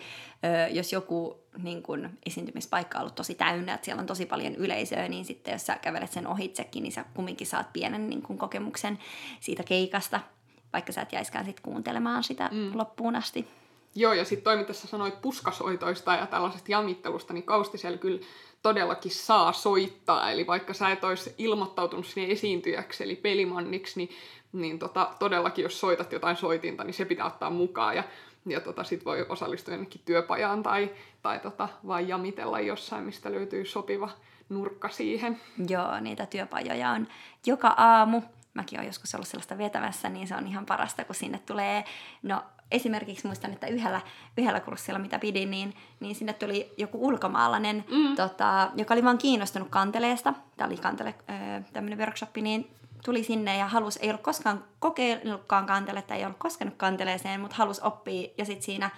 jos 0.71 0.93
joku 0.93 1.44
niin 1.63 1.83
kun, 1.83 2.11
esiintymispaikka 2.27 2.99
on 2.99 3.03
ollut 3.03 3.15
tosi 3.15 3.35
täynnä, 3.35 3.75
että 3.75 3.85
siellä 3.85 4.01
on 4.01 4.07
tosi 4.07 4.27
paljon 4.27 4.55
yleisöä, 4.55 5.09
niin 5.09 5.25
sitten 5.25 5.53
jos 5.53 5.67
sä 5.67 5.79
kävelet 5.83 6.13
sen 6.13 6.27
ohitsekin, 6.27 6.83
niin 6.83 6.93
sä 6.93 7.05
kumminkin 7.15 7.47
saat 7.47 7.73
pienen 7.73 8.11
niin 8.11 8.23
kun, 8.23 8.39
kokemuksen 8.39 8.99
siitä 9.41 9.63
keikasta, 9.63 10.21
vaikka 10.73 10.93
sä 10.93 11.03
et 11.03 11.13
jäiskään 11.13 11.45
sit 11.45 11.61
kuuntelemaan 11.61 12.25
sitä 12.25 12.51
mm. 12.53 12.71
loppuun 12.75 13.17
asti. 13.17 13.49
Joo, 13.95 14.13
ja 14.13 14.25
sitten 14.25 14.45
toi, 14.45 14.57
mitä 14.57 14.73
sä 14.73 14.87
sanoit 14.87 15.23
puskasoitoista 15.23 16.15
ja 16.15 16.27
tällaisesta 16.27 16.73
jamittelusta, 16.73 17.33
niin 17.33 17.45
Kaustisella 17.45 17.99
kyllä 17.99 18.21
todellakin 18.63 19.11
saa 19.11 19.53
soittaa. 19.53 20.31
Eli 20.31 20.47
vaikka 20.47 20.75
sä 20.75 20.91
et 20.91 21.05
olisi 21.05 21.35
ilmoittautunut 21.39 22.07
sinne 22.07 22.33
esiintyjäksi, 22.33 23.05
eli 23.05 23.17
pelimanniksi, 23.17 23.93
niin, 23.97 24.11
niin 24.53 24.79
tota, 24.79 25.11
todellakin 25.19 25.63
jos 25.63 25.81
soitat 25.81 26.13
jotain 26.13 26.37
soitinta, 26.37 26.85
niin 26.85 26.95
se 26.95 27.05
pitää 27.05 27.27
ottaa 27.27 27.51
mukaan. 27.51 27.97
Ja, 27.97 28.05
ja 28.47 28.61
tota, 28.61 28.85
sit 28.85 29.05
voi 29.05 29.27
osallistua 29.29 29.75
jonnekin 29.75 30.01
työpajaan 30.05 30.63
tai, 30.63 30.91
tai 31.23 31.39
tota, 31.39 31.69
vain 31.87 32.09
jamitella 32.09 32.61
jossain, 32.61 33.05
mistä 33.05 33.33
löytyy 33.33 33.65
sopiva 33.65 34.11
nurkka 34.49 34.89
siihen. 34.89 35.41
Joo, 35.69 36.01
niitä 36.01 36.27
työpajoja 36.27 36.91
on 36.91 37.09
joka 37.47 37.69
aamu. 37.69 38.23
Mäkin 38.55 38.79
olen 38.79 38.87
joskus 38.87 39.15
ollut 39.15 39.29
sellaista 39.29 39.59
vetämässä, 39.59 40.09
niin 40.09 40.29
se 40.29 40.37
on 40.37 40.47
ihan 40.47 40.67
parasta, 40.67 41.05
kun 41.05 41.15
sinne 41.15 41.39
tulee, 41.47 41.85
no 42.23 42.43
esimerkiksi 42.71 43.27
muistan, 43.27 43.53
että 43.53 43.67
yhdellä, 43.67 44.01
yhdellä 44.39 44.61
kurssilla, 44.61 44.99
mitä 44.99 45.19
pidin, 45.19 45.51
niin, 45.51 45.75
niin 46.01 46.15
sinne 46.15 46.33
tuli 46.33 46.73
joku 46.77 47.07
ulkomaalainen, 47.07 47.85
mm. 47.91 48.17
tota, 48.17 48.71
joka 48.77 48.95
oli 48.95 49.05
vaan 49.05 49.19
kiinnostunut 49.19 49.69
kanteleesta. 49.69 50.35
Tämä 50.57 50.69
oli 50.69 50.77
kantele, 50.77 51.15
tämmöinen 51.73 51.99
workshop, 51.99 52.37
niin 52.37 52.71
tuli 53.05 53.25
sinne 53.25 53.57
ja 53.57 53.69
halusi, 53.69 53.99
ei 54.03 54.09
ollut 54.09 54.23
koskaan 54.23 54.65
kokeillutkaan 54.79 55.67
kanteletta, 55.67 56.15
ei 56.15 56.25
ollut 56.25 56.39
koskenut 56.39 56.75
kanteleeseen, 56.77 57.41
mutta 57.41 57.57
halusi 57.57 57.81
oppia. 57.85 58.29
Ja 58.39 58.45
sitten 58.45 58.63
siinä, 58.63 58.91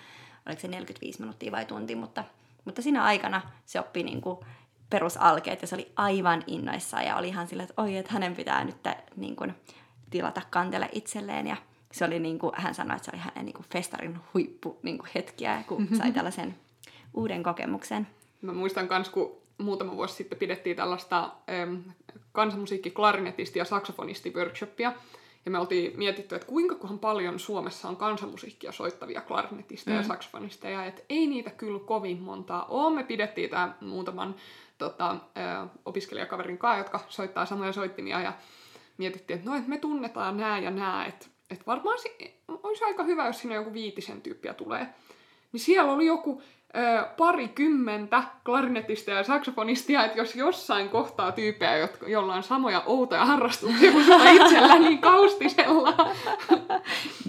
oliko 0.47 0.61
se 0.61 0.69
45 0.69 1.21
minuuttia 1.21 1.53
vai 1.53 1.65
tunti, 1.65 1.95
mutta, 1.95 2.25
mutta 2.65 2.83
siinä 2.83 3.05
aikana 3.05 3.43
se 3.67 3.81
oppi 3.81 4.03
niin 4.03 4.21
kuin 4.21 4.39
perusalkeet 4.91 5.63
ja 5.63 5.69
se 5.69 5.75
oli 5.75 5.93
aivan 5.97 6.45
innoissaan 6.47 7.05
ja 7.05 7.17
oli 7.17 7.29
ihan 7.29 7.49
silleen, 7.49 7.69
että 7.71 7.83
oi, 7.83 7.97
että 7.97 8.13
hänen 8.13 8.37
pitää 8.37 8.65
nyt 8.65 8.77
niin 9.17 9.37
kuin, 9.37 9.55
tilata 10.11 10.43
kantele 10.51 10.89
itselleen 10.93 11.47
ja 11.47 11.57
se 11.93 12.05
oli 12.05 12.19
niin 12.19 12.39
kuin, 12.39 12.53
hän 12.57 12.75
sanoi, 12.75 12.97
että 12.97 13.05
se 13.05 13.11
oli 13.15 13.23
hänen 13.23 13.45
niin 13.45 13.55
kuin 13.55 13.67
festarin 13.73 14.21
huippu 14.35 14.79
niin 14.83 14.99
kuin 14.99 15.11
hetkiä, 15.15 15.65
kun 15.67 15.89
sai 15.99 16.13
tällaisen 16.13 16.57
uuden 17.15 17.43
kokemuksen. 17.43 18.07
Mä 18.43 18.53
muistan 18.53 18.89
myös, 18.91 19.09
kun 19.09 19.37
muutama 19.59 19.97
vuosi 19.97 20.15
sitten 20.15 20.39
pidettiin 20.39 20.77
tällaista 20.77 21.31
ähm, 21.51 21.77
kansanmusiikki, 22.33 22.91
klarinetisti 22.91 23.59
ja 23.59 23.65
saksofonisti 23.65 24.33
workshopia. 24.35 24.93
Ja 25.45 25.51
me 25.51 25.59
oltiin 25.59 25.99
mietitty, 25.99 26.35
että 26.35 26.49
kuinka 26.49 26.75
kohan 26.75 26.99
paljon 26.99 27.39
Suomessa 27.39 27.89
on 27.89 27.97
kansanmusiikkia 27.97 28.73
soittavia 28.73 29.21
klarinetisteja 29.21 29.97
mm. 29.97 30.03
ja 30.03 30.09
saksofonisteja. 30.09 30.85
Että 30.85 31.03
ei 31.09 31.27
niitä 31.27 31.51
kyllä 31.51 31.81
kovin 31.81 32.23
montaa 32.23 32.65
ole. 32.65 32.95
Me 32.95 33.05
pidettiin 33.05 33.51
tämä 33.51 33.75
muutaman 33.81 34.35
tota, 34.79 35.17
opiskelijakaverin 35.85 36.59
kanssa, 36.59 36.79
jotka 36.79 37.01
soittaa 37.09 37.47
samoja 37.47 37.73
soittimia. 37.73 38.21
Ja 38.21 38.33
mietittiin, 38.99 39.39
että 39.39 39.51
no, 39.51 39.57
että 39.57 39.69
me 39.69 39.79
tunnetaan 39.79 40.37
nämä 40.37 40.59
ja 40.59 40.71
nämä. 40.71 41.07
Että 41.07 41.27
että 41.51 41.67
varmaan 41.67 41.99
se 41.99 42.35
olisi 42.63 42.85
aika 42.85 43.05
hyvä, 43.05 43.27
jos 43.27 43.39
sinne 43.39 43.55
joku 43.55 43.73
viitisen 43.73 44.23
tyyppiä 44.23 44.55
tulee. 44.55 44.87
Niin 45.53 45.61
siellä 45.61 45.93
oli 45.93 46.07
joku 46.07 46.43
parikymmentä 47.17 48.23
klarinetista 48.45 49.11
ja 49.11 49.25
saksofonistia, 49.25 50.05
että 50.05 50.19
jos 50.19 50.37
jossain 50.37 50.89
kohtaa 50.89 51.33
tyyppejä, 51.33 51.77
jotka, 51.77 52.09
jolla 52.09 52.35
on 52.35 52.43
samoja 52.43 52.83
outoja 52.87 53.25
harrastuksia 53.25 53.93
kuin 53.93 54.05
sulla 54.05 54.31
itsellä, 54.31 54.79
niin 54.79 54.99
kaustisella. 55.11 56.15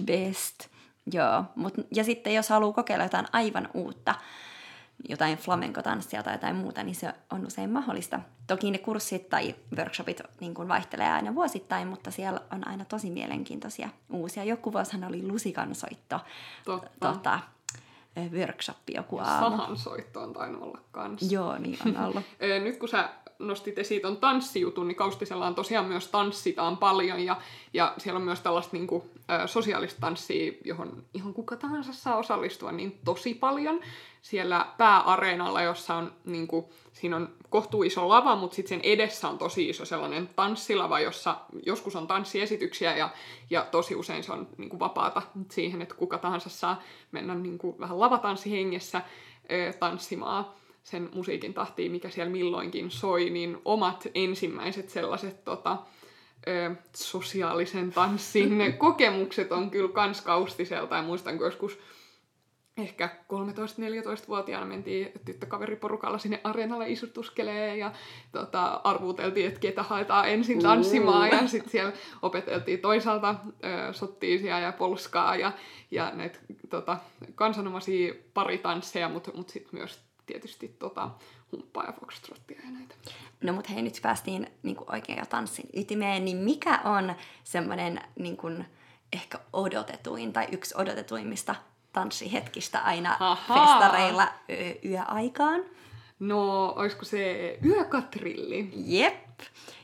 Best. 0.06 0.68
Joo, 1.14 1.44
Mut, 1.56 1.74
ja 1.96 2.04
sitten 2.04 2.34
jos 2.34 2.50
haluaa 2.50 2.74
kokeilla 2.74 3.06
jotain 3.06 3.26
aivan 3.34 3.70
uutta, 3.74 4.16
jotain 5.10 5.38
flamenco-tanssia 5.38 6.24
tai 6.24 6.34
jotain 6.34 6.56
muuta, 6.56 6.84
niin 6.84 6.96
se 6.96 7.14
on 7.32 7.48
usein 7.48 7.70
mahdollista. 7.70 8.20
Toki 8.48 8.72
ne 8.72 8.78
kurssit 8.78 9.30
tai 9.30 9.56
workshopit 9.78 10.22
niin 10.40 10.54
kuin 10.54 10.68
vaihtelee 10.68 11.12
aina 11.12 11.36
vuosittain, 11.36 11.88
mutta 11.88 12.12
siellä 12.12 12.42
on 12.52 12.68
aina 12.68 12.86
tosi 12.86 13.10
mielenkiintoisia 13.10 13.90
uusia. 14.10 14.44
Joku 14.44 14.74
vuosihan 14.74 15.04
oli 15.04 15.28
lusikansoitto. 15.28 16.20
Totta. 16.66 16.90
Tota, 17.00 17.40
workshop 18.34 18.78
joku 18.90 19.18
aamu. 19.18 19.58
Sahansoitto 19.58 20.22
on 20.22 20.34
tainnut 20.34 20.62
olla 20.62 20.80
kanssa. 20.92 21.34
Joo, 21.36 21.58
niin 21.58 21.78
on 21.86 21.98
ollut. 22.06 22.24
Nyt 22.64 22.78
kun 22.78 22.90
sä 22.90 23.10
nostit 23.40 23.80
esiin 23.80 24.02
ton 24.02 24.18
tanssijutun, 24.18 24.88
niin 24.88 24.96
Kaustisella 24.96 25.48
on 25.48 25.56
tosiaan 25.56 25.86
myös 25.86 26.08
tanssitaan 26.08 26.78
paljon 26.78 27.20
ja, 27.20 27.42
ja 27.74 27.94
siellä 27.98 28.18
on 28.18 28.26
myös 28.26 28.42
tällaista 28.42 28.78
niin 28.78 28.88
kuin, 28.88 29.04
ä, 29.30 29.48
sosiaalista 29.48 30.02
tanssia, 30.02 30.54
johon 30.66 31.04
ihan 31.14 31.34
kuka 31.34 31.56
tahansa 31.56 31.94
saa 31.94 32.18
osallistua 32.18 32.72
niin 32.72 33.00
tosi 33.06 33.34
paljon. 33.34 33.80
Siellä 34.22 34.66
pääareenalla, 34.78 35.62
jossa 35.62 35.96
on, 35.96 36.12
niin 36.26 36.48
kuin, 36.48 36.66
siinä 36.94 37.16
on 37.16 37.30
kohtuu 37.50 37.84
iso 37.84 38.10
lava, 38.10 38.36
mutta 38.36 38.56
sitten 38.56 38.70
sen 38.70 38.92
edessä 38.92 39.30
on 39.30 39.38
tosi 39.38 39.70
iso 39.70 39.86
sellainen 39.86 40.30
tanssilava, 40.36 41.00
jossa 41.00 41.36
joskus 41.66 41.96
on 41.96 42.08
tanssiesityksiä 42.08 42.98
ja, 42.98 43.10
ja 43.50 43.68
tosi 43.72 43.96
usein 43.96 44.24
se 44.24 44.32
on 44.32 44.48
niin 44.58 44.70
kuin 44.70 44.80
vapaata 44.80 45.22
siihen, 45.52 45.82
että 45.82 45.96
kuka 45.96 46.18
tahansa 46.18 46.50
saa 46.50 46.82
mennä 47.12 47.36
niin 47.36 47.58
kuin, 47.58 47.80
vähän 47.80 48.00
lavatanssihengessä 48.00 49.02
ö, 49.52 49.74
tanssimaan 49.74 50.46
sen 50.88 51.10
musiikin 51.14 51.54
tahtiin, 51.54 51.92
mikä 51.92 52.10
siellä 52.10 52.32
milloinkin 52.32 52.92
soi, 52.92 53.30
niin 53.30 53.58
omat 53.66 54.08
ensimmäiset 54.16 54.90
sellaiset 54.90 55.44
tota, 55.44 55.78
ö, 56.48 56.76
sosiaalisen 56.96 57.92
tanssin 57.92 58.74
kokemukset 58.78 59.52
on 59.52 59.72
kyllä 59.72 59.94
kans 59.94 60.22
kaustiselta. 60.22 60.96
Ja 60.96 61.02
muistan, 61.02 61.38
kun 61.38 61.48
joskus 61.48 61.80
ehkä 62.78 63.10
13-14-vuotiaana 63.34 64.66
mentiin 64.66 65.12
tyttökaveriporukalla 65.26 66.18
sinne 66.18 66.42
areenalle 66.44 66.90
isutuskelee 66.90 67.78
ja 67.78 67.92
tota, 68.32 68.82
arvuuteltiin, 68.84 69.48
että 69.48 69.60
ketä 69.60 69.84
haetaan 69.84 70.30
ensin 70.30 70.62
tanssimaan 70.62 71.30
ja 71.30 71.48
sitten 71.48 71.72
siellä 71.72 71.94
opeteltiin 72.22 72.80
toisaalta 72.80 73.36
ö, 73.64 73.94
sottiisia 73.94 74.60
ja 74.60 74.72
polskaa 74.72 75.36
ja, 75.36 75.52
ja 75.92 76.12
näitä 76.16 76.40
tota, 76.70 76.98
kansanomaisia 77.36 78.14
paritansseja, 78.34 79.10
mutta 79.10 79.32
mut 79.36 79.50
sitten 79.50 79.80
myös 79.80 80.07
tietysti 80.28 80.76
tota, 80.80 81.10
humppaa 81.52 81.84
ja 81.84 81.94
foxtrottia 81.94 82.62
ja 82.66 82.72
näitä. 82.72 82.96
No 83.42 83.54
mut 83.54 83.70
hei, 83.70 83.82
nyt 83.82 84.00
päästiin 84.02 84.48
niinku 84.64 84.86
oikein 84.92 85.20
jo 85.20 85.26
tanssin 85.26 85.70
ytimeen, 85.76 86.26
niin 86.26 86.38
mikä 86.38 86.80
on 86.84 87.16
semmoinen 87.44 88.02
niinku, 88.20 88.48
ehkä 89.14 89.40
odotetuin 89.54 90.34
tai 90.34 90.48
yksi 90.52 90.74
odotetuimmista 90.78 91.56
tanssihetkistä 91.94 92.80
aina 92.80 93.18
Ahaa. 93.20 93.80
festareilla 93.80 94.24
ö, 94.50 94.54
yöaikaan? 94.86 95.62
No, 96.20 96.66
olisiko 96.76 97.06
se 97.06 97.58
yökatrilli? 97.66 98.72
Jep. 98.76 99.40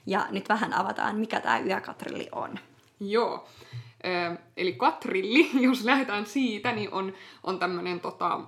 Ja 0.06 0.28
nyt 0.32 0.50
vähän 0.50 0.74
avataan, 0.74 1.16
mikä 1.16 1.40
tämä 1.40 1.60
yökatrilli 1.60 2.30
on. 2.32 2.60
Joo. 3.00 3.48
Eli 4.58 4.74
katrilli, 4.74 5.50
jos 5.68 5.84
lähdetään 5.84 6.26
siitä, 6.26 6.72
niin 6.72 6.92
on, 6.92 7.14
on 7.44 7.60
tämmöinen 7.60 8.00
tota, 8.00 8.40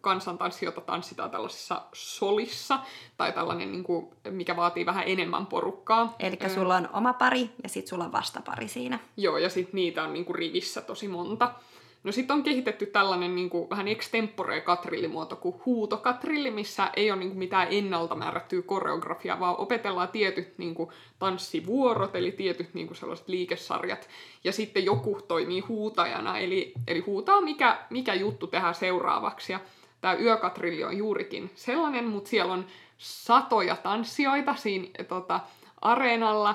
kansantanssi, 0.00 0.64
jota 0.64 0.80
tanssitaan 0.80 1.30
tällaisessa 1.30 1.82
solissa, 1.92 2.78
tai 3.16 3.32
tällainen, 3.32 3.72
niin 3.72 3.84
kuin, 3.84 4.08
mikä 4.30 4.56
vaatii 4.56 4.86
vähän 4.86 5.04
enemmän 5.06 5.46
porukkaa. 5.46 6.14
Eli 6.18 6.38
sulla 6.54 6.76
on 6.76 6.88
oma 6.92 7.12
pari 7.12 7.50
ja 7.62 7.68
sitten 7.68 7.88
sulla 7.88 8.04
on 8.04 8.12
vastapari 8.12 8.68
siinä. 8.68 8.98
Joo, 9.16 9.38
ja 9.38 9.48
sitten 9.48 9.74
niitä 9.74 10.02
on 10.02 10.12
niin 10.12 10.24
kuin 10.24 10.36
rivissä 10.36 10.80
tosi 10.80 11.08
monta. 11.08 11.54
No 12.04 12.12
sitten 12.12 12.36
on 12.36 12.42
kehitetty 12.42 12.86
tällainen 12.86 13.34
niin 13.34 13.50
kuin, 13.50 13.70
vähän 13.70 13.88
extempore 13.88 14.60
katrillimuoto 14.60 15.36
kuin 15.36 15.54
huutokatrilli, 15.66 16.50
missä 16.50 16.90
ei 16.96 17.10
ole 17.10 17.18
niin 17.18 17.28
kuin, 17.28 17.38
mitään 17.38 17.68
ennalta 17.70 18.14
määrättyä 18.14 18.62
koreografiaa, 18.62 19.40
vaan 19.40 19.56
opetellaan 19.58 20.08
tietyt 20.08 20.58
niin 20.58 20.74
kuin, 20.74 20.90
tanssivuorot, 21.18 22.16
eli 22.16 22.32
tietyt 22.32 22.74
niin 22.74 22.86
kuin, 22.86 22.96
sellaiset 22.96 23.28
liikesarjat, 23.28 24.08
ja 24.44 24.52
sitten 24.52 24.84
joku 24.84 25.20
toimii 25.28 25.60
huutajana, 25.60 26.38
eli, 26.38 26.72
eli 26.86 27.00
huutaa 27.00 27.40
mikä, 27.40 27.78
mikä 27.90 28.14
juttu 28.14 28.46
tehdään 28.46 28.74
seuraavaksi. 28.74 29.52
Ja 29.52 29.60
tämä 30.00 30.14
yökatrilli 30.14 30.84
on 30.84 30.96
juurikin 30.96 31.50
sellainen, 31.54 32.04
mutta 32.04 32.30
siellä 32.30 32.52
on 32.52 32.66
satoja 32.98 33.76
tanssijoita 33.76 34.56
siinä 34.56 35.04
tota, 35.08 35.40
areenalla. 35.80 36.54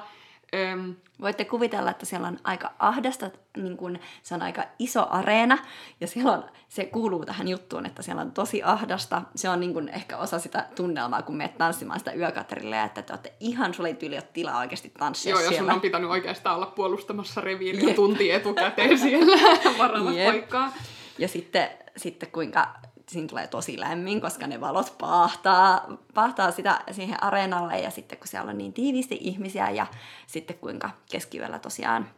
Öm, 0.53 0.95
Voitte 1.21 1.45
kuvitella, 1.45 1.91
että 1.91 2.05
siellä 2.05 2.27
on 2.27 2.39
aika 2.43 2.71
ahdasta, 2.79 3.31
niin 3.57 3.77
kun, 3.77 3.99
se 4.23 4.35
on 4.35 4.41
aika 4.41 4.63
iso 4.79 5.07
areena, 5.09 5.57
ja 6.01 6.07
siellä 6.07 6.31
on, 6.31 6.43
se 6.67 6.85
kuuluu 6.85 7.25
tähän 7.25 7.47
juttuun, 7.47 7.85
että 7.85 8.01
siellä 8.01 8.21
on 8.21 8.31
tosi 8.31 8.63
ahdasta. 8.63 9.21
Se 9.35 9.49
on 9.49 9.59
niin 9.59 9.73
kun, 9.73 9.89
ehkä 9.89 10.17
osa 10.17 10.39
sitä 10.39 10.67
tunnelmaa, 10.75 11.21
kun 11.21 11.35
menet 11.35 11.57
tanssimaan 11.57 11.99
sitä 11.99 12.13
yökatrille, 12.13 12.83
että 12.83 13.01
te 13.01 13.13
olette 13.13 13.33
ihan, 13.39 13.73
sulle 13.73 13.89
ei 13.89 13.95
tyyli 13.95 14.15
ole 14.15 14.27
tilaa 14.33 14.59
oikeasti 14.59 14.91
tanssia 14.99 15.29
Joo, 15.29 15.39
ja 15.39 15.49
siellä. 15.49 15.65
sun 15.65 15.71
on 15.71 15.81
pitänyt 15.81 16.09
oikeastaan 16.09 16.55
olla 16.55 16.65
puolustamassa 16.65 17.41
reviiriä 17.41 17.93
tunti 17.93 18.31
etukäteen 18.31 18.99
siellä 18.99 19.37
varalla 19.77 20.11
paikkaa. 20.25 20.73
Ja 21.17 21.27
sitten, 21.27 21.69
sitten 21.97 22.31
kuinka 22.31 22.67
siinä 23.07 23.27
tulee 23.27 23.47
tosi 23.47 23.79
lämmin, 23.79 24.21
koska 24.21 24.47
ne 24.47 24.61
valot 24.61 24.95
paahtaa, 24.97 25.97
paahtaa 26.13 26.51
sitä 26.51 26.81
siihen 26.91 27.23
areenalle 27.23 27.79
ja 27.79 27.91
sitten 27.91 28.17
kun 28.17 28.27
siellä 28.27 28.51
on 28.51 28.57
niin 28.57 28.73
tiiviisti 28.73 29.17
ihmisiä 29.21 29.69
ja 29.69 29.87
sitten 30.27 30.57
kuinka 30.57 30.89
keskiyöllä 31.11 31.59
tosiaan 31.59 32.09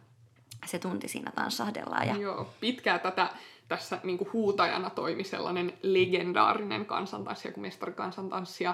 se 0.66 0.80
tunti 0.80 1.08
siinä 1.08 1.32
tanssahdellaan. 1.32 2.08
Ja... 2.08 2.16
Joo, 2.16 2.54
pitkää 2.60 3.00
tätä 3.00 3.30
tässä 3.68 4.00
niin 4.04 4.18
kuin 4.18 4.34
huutajana 4.34 4.90
toimi 4.90 5.24
sellainen 5.24 5.74
legendaarinen 5.82 6.86
kansantanssija 6.86 7.54
kuin 7.54 7.62
mestarikansantanssija 7.62 8.74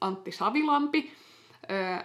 Antti 0.00 0.32
Savilampi. 0.32 1.12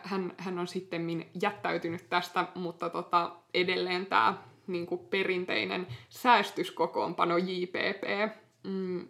Hän, 0.04 0.34
hän 0.38 0.60
on 0.60 0.68
sitten 0.68 1.26
jättäytynyt 1.42 2.10
tästä, 2.10 2.48
mutta 2.56 2.90
tota, 2.90 3.32
edelleen 3.54 4.06
tämä 4.06 4.34
niin 4.68 4.86
kuin 4.86 5.02
perinteinen 5.10 5.88
säästyskokoonpano 6.10 7.38
JPP 7.38 8.04
mm, 8.64 9.08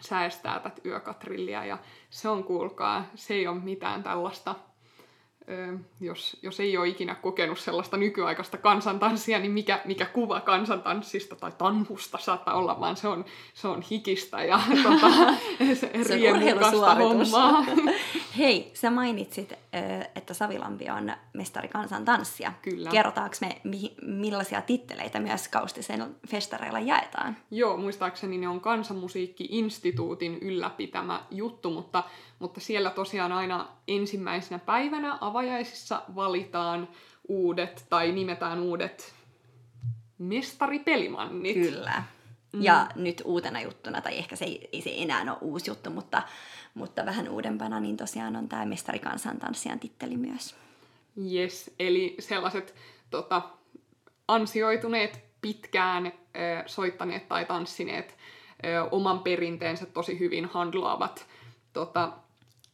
säästää 0.00 0.60
tätä 0.60 0.80
yökatrillia 0.84 1.64
ja 1.64 1.78
se 2.10 2.28
on, 2.28 2.44
kuulkaa, 2.44 3.04
se 3.14 3.34
ei 3.34 3.46
ole 3.46 3.60
mitään 3.60 4.02
tällaista 4.02 4.54
jos, 6.00 6.36
jos 6.42 6.60
ei 6.60 6.76
ole 6.76 6.88
ikinä 6.88 7.14
kokenut 7.14 7.58
sellaista 7.58 7.96
nykyaikaista 7.96 8.58
kansantanssia, 8.58 9.38
niin 9.38 9.52
mikä, 9.52 9.80
mikä 9.84 10.06
kuva 10.06 10.40
kansantanssista 10.40 11.36
tai 11.36 11.52
tanhusta 11.58 12.18
saattaa 12.18 12.54
olla, 12.54 12.80
vaan 12.80 12.96
se 12.96 13.08
on, 13.08 13.24
se 13.54 13.68
on 13.68 13.82
hikistä 13.90 14.42
ja 14.42 14.60
tota, 14.82 15.10
se 15.74 16.04
Se 16.04 16.16
riemukasta 16.16 16.94
hommaa. 16.94 17.64
Hei, 18.38 18.70
sä 18.74 18.90
mainitsit, 18.90 19.52
että 20.14 20.34
Savilampi 20.34 20.90
on 20.90 21.12
mestari 21.32 21.68
kansan 21.68 22.04
tanssia. 22.04 22.52
Kyllä. 22.62 22.90
Kerrotaanko 22.90 23.36
me, 23.40 23.60
millaisia 24.02 24.62
titteleitä 24.62 25.20
myös 25.20 25.48
Kaustisen 25.48 26.16
festareilla 26.28 26.80
jaetaan? 26.80 27.36
Joo, 27.50 27.76
muistaakseni 27.76 28.38
ne 28.38 28.48
on 28.48 28.60
Kansanmusiikki-instituutin 28.60 30.38
ylläpitämä 30.38 31.22
juttu, 31.30 31.70
mutta, 31.70 32.04
mutta 32.38 32.60
siellä 32.60 32.90
tosiaan 32.90 33.32
aina 33.32 33.68
ensimmäisenä 33.88 34.58
päivänä 34.58 35.18
avajaisissa 35.20 36.02
valitaan 36.14 36.88
uudet 37.28 37.86
tai 37.88 38.12
nimetään 38.12 38.60
uudet 38.60 39.14
mestaripelimannit. 40.18 41.54
Kyllä. 41.54 42.02
Mm. 42.52 42.62
Ja 42.62 42.86
nyt 42.94 43.22
uutena 43.24 43.60
juttuna, 43.60 44.00
tai 44.00 44.18
ehkä 44.18 44.36
se 44.36 44.44
ei, 44.44 44.68
ei 44.72 44.82
se 44.82 44.92
enää 44.96 45.22
ole 45.22 45.38
uusi 45.40 45.70
juttu, 45.70 45.90
mutta, 45.90 46.22
mutta 46.74 47.06
vähän 47.06 47.28
uudempana, 47.28 47.80
niin 47.80 47.96
tosiaan 47.96 48.36
on 48.36 48.48
tämä 48.48 48.66
mestari 48.66 48.98
kansantanssijan 48.98 49.80
titteli 49.80 50.16
myös. 50.16 50.54
Yes, 51.32 51.74
eli 51.78 52.16
sellaiset 52.18 52.74
tota, 53.10 53.42
ansioituneet, 54.28 55.24
pitkään 55.40 56.06
ö, 56.06 56.12
soittaneet 56.66 57.28
tai 57.28 57.44
tanssineet 57.44 58.16
ö, 58.64 58.88
oman 58.90 59.18
perinteensä 59.18 59.86
tosi 59.86 60.18
hyvin 60.18 60.44
handlaavat 60.44 61.26
tota, 61.72 62.12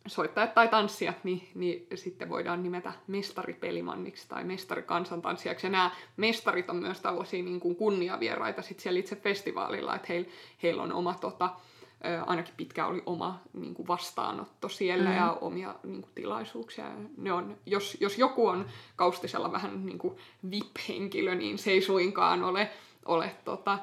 soittajat 0.06 0.54
tai 0.54 0.68
tanssijat, 0.68 1.24
niin, 1.24 1.48
niin 1.54 1.86
sitten 1.94 2.28
voidaan 2.28 2.62
nimetä 2.62 2.92
mestaripelimanniksi 3.06 4.28
tai 4.28 4.44
mestarikansantanssijaksi. 4.44 5.66
Ja 5.66 5.70
nämä 5.70 5.90
mestarit 6.16 6.70
on 6.70 6.76
myös 6.76 7.00
tällaisia 7.00 7.42
niin 7.42 7.60
kuin 7.60 7.76
kunniavieraita 7.76 8.62
sit 8.62 8.80
siellä 8.80 9.00
itse 9.00 9.16
festivaalilla, 9.16 9.96
että 9.96 10.06
heillä 10.08 10.28
heillä 10.62 10.82
on 10.82 10.92
oma 10.92 11.14
tota, 11.14 11.50
ainakin 12.26 12.54
pitkään 12.56 12.88
oli 12.88 13.02
oma 13.06 13.40
niin 13.52 13.74
kuin 13.74 13.88
vastaanotto 13.88 14.68
siellä 14.68 15.10
mm. 15.10 15.16
ja 15.16 15.38
omia 15.40 15.74
niin 15.84 16.02
kuin, 16.02 16.12
tilaisuuksia. 16.14 16.84
Ne 17.16 17.32
on, 17.32 17.56
jos, 17.66 17.96
jos 18.00 18.18
joku 18.18 18.46
on 18.46 18.66
Kaustisella 18.96 19.52
vähän 19.52 19.86
niin 19.86 19.98
kuin 19.98 20.16
VIP-henkilö, 20.50 21.34
niin 21.34 21.58
se 21.58 21.70
ei 21.70 21.82
suinkaan 21.82 22.44
ole, 22.44 22.70
ole 23.04 23.36
tota, 23.44 23.78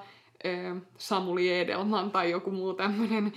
Samuli 0.97 1.60
Edelman 1.60 2.12
tai 2.12 2.31
joku 2.31 2.51
muu 2.51 2.73
tämmöinen 2.73 3.34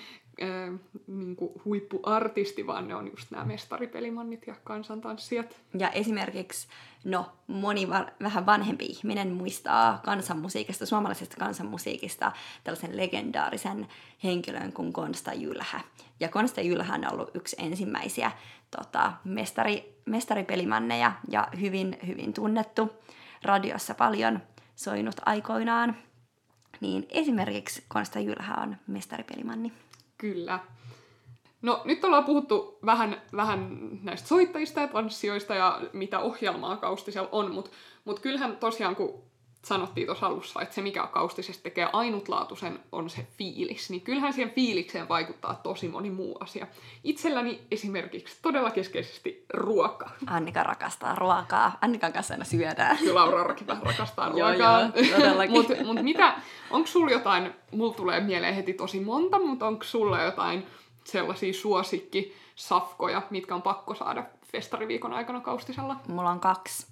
niin 1.06 1.36
kuin 1.36 1.52
huippuartisti, 1.64 2.66
vaan 2.66 2.88
ne 2.88 2.94
on 2.94 3.10
just 3.10 3.30
nämä 3.30 3.44
mestaripelimannit 3.44 4.46
ja 4.46 4.54
kansantanssijat. 4.64 5.60
Ja 5.78 5.90
esimerkiksi, 5.90 6.68
no, 7.04 7.32
moni 7.46 7.88
va- 7.90 8.06
vähän 8.22 8.46
vanhempi 8.46 8.84
ihminen 8.84 9.32
muistaa 9.32 10.00
kansanmusiikista, 10.04 10.86
suomalaisesta 10.86 11.36
kansanmusiikista, 11.36 12.32
tällaisen 12.64 12.96
legendaarisen 12.96 13.88
henkilön 14.24 14.72
kuin 14.72 14.92
Konsta 14.92 15.32
Jylhä. 15.32 15.80
Ja 16.20 16.28
Konsta 16.28 16.60
Jylhä 16.60 16.94
on 16.94 17.12
ollut 17.12 17.30
yksi 17.34 17.56
ensimmäisiä 17.58 18.32
tota, 18.76 19.12
mestari, 19.24 19.98
mestaripelimanneja 20.04 21.12
ja 21.28 21.48
hyvin, 21.60 21.98
hyvin 22.06 22.32
tunnettu. 22.32 22.90
Radiossa 23.42 23.94
paljon 23.94 24.40
soinut 24.76 25.16
aikoinaan. 25.26 25.96
Niin 26.80 27.06
esimerkiksi 27.10 27.84
Konsta 27.88 28.20
Jylhä 28.20 28.54
on 28.54 28.76
mestaripelimanni. 28.86 29.72
Kyllä. 30.24 30.58
No 31.62 31.82
nyt 31.84 32.04
ollaan 32.04 32.24
puhuttu 32.24 32.78
vähän, 32.86 33.22
vähän 33.36 33.78
näistä 34.02 34.28
soittajista 34.28 34.80
ja 34.80 34.88
tanssijoista 34.88 35.54
ja 35.54 35.80
mitä 35.92 36.18
ohjelmaa 36.18 36.76
Kaustisella 36.76 37.28
on, 37.32 37.50
mutta 37.54 37.70
mut 38.04 38.20
kyllähän 38.20 38.56
tosiaan 38.56 38.96
kun 38.96 39.22
sanottiin 39.64 40.06
tuossa 40.06 40.26
alussa, 40.26 40.62
että 40.62 40.74
se 40.74 40.82
mikä 40.82 41.06
Kaustisesta 41.06 41.62
tekee 41.62 41.88
ainutlaatuisen 41.92 42.80
on 42.92 43.10
se 43.10 43.26
fiilis, 43.38 43.90
niin 43.90 44.00
kyllähän 44.00 44.32
siihen 44.32 44.50
fiilikseen 44.54 45.08
vaikuttaa 45.08 45.54
tosi 45.54 45.88
moni 45.88 46.10
muu 46.10 46.36
asia. 46.40 46.66
Itselläni 47.04 47.60
esimerkiksi 47.70 48.38
todella 48.42 48.70
keskeisesti 48.70 49.44
ruoka. 49.54 50.10
Annika 50.26 50.62
rakastaa 50.62 51.14
ruokaa. 51.14 51.78
Annikan 51.80 52.12
kanssa 52.12 52.34
aina 52.34 52.44
syödään. 52.44 52.96
Kyllä 52.98 53.22
Aurarakin 53.22 53.66
vähän 53.66 53.82
rakastaa 53.82 54.28
ruokaa. 54.32 54.80
Mutta 55.48 55.84
mut 55.84 56.02
mitä, 56.02 56.34
onko 56.70 56.86
sulla 56.86 57.10
jotain, 57.10 57.54
mulla 57.72 57.94
tulee 57.94 58.20
mieleen 58.20 58.54
heti 58.54 58.72
tosi 58.72 59.00
monta, 59.00 59.38
mutta 59.38 59.66
onko 59.66 59.84
sulla 59.84 60.22
jotain 60.22 60.66
sellaisia 61.04 61.52
suosikkisafkoja, 61.52 63.22
mitkä 63.30 63.54
on 63.54 63.62
pakko 63.62 63.94
saada 63.94 64.24
festariviikon 64.52 65.12
aikana 65.12 65.40
Kaustisella? 65.40 65.96
Mulla 66.08 66.30
on 66.30 66.40
kaksi. 66.40 66.86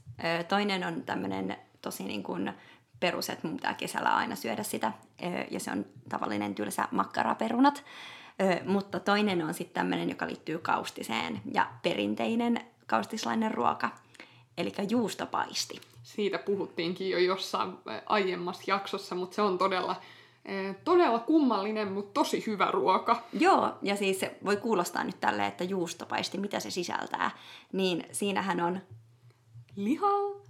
Toinen 0.48 0.86
on 0.86 1.02
tämmöinen 1.02 1.56
tosi 1.82 2.04
niin 2.04 2.22
kuin 2.22 2.52
perus, 3.00 3.30
että 3.30 3.46
mun 3.48 3.56
pitää 3.56 3.74
kesällä 3.74 4.16
aina 4.16 4.36
syödä 4.36 4.62
sitä, 4.62 4.92
ja 5.50 5.60
se 5.60 5.70
on 5.70 5.86
tavallinen 6.08 6.54
tylsä 6.54 6.88
makkaraperunat. 6.90 7.84
Mutta 8.66 9.00
toinen 9.00 9.44
on 9.44 9.54
sitten 9.54 9.74
tämmöinen, 9.74 10.08
joka 10.08 10.26
liittyy 10.26 10.58
kaustiseen 10.58 11.40
ja 11.54 11.66
perinteinen 11.82 12.60
kaustislainen 12.86 13.54
ruoka, 13.54 13.90
eli 14.58 14.72
juustopaisti. 14.90 15.80
Siitä 16.02 16.38
puhuttiinkin 16.38 17.10
jo 17.10 17.18
jossain 17.18 17.72
aiemmassa 18.06 18.62
jaksossa, 18.66 19.14
mutta 19.14 19.34
se 19.34 19.42
on 19.42 19.58
todella, 19.58 19.96
todella 20.84 21.18
kummallinen, 21.18 21.92
mutta 21.92 22.20
tosi 22.20 22.44
hyvä 22.46 22.70
ruoka. 22.70 23.22
Joo, 23.32 23.78
ja 23.82 23.96
siis 23.96 24.20
se 24.20 24.36
voi 24.44 24.56
kuulostaa 24.56 25.04
nyt 25.04 25.20
tälle, 25.20 25.46
että 25.46 25.64
juustopaisti, 25.64 26.38
mitä 26.38 26.60
se 26.60 26.70
sisältää, 26.70 27.30
niin 27.72 28.04
siinähän 28.12 28.60
on... 28.60 28.80
Lihaa 29.76 30.42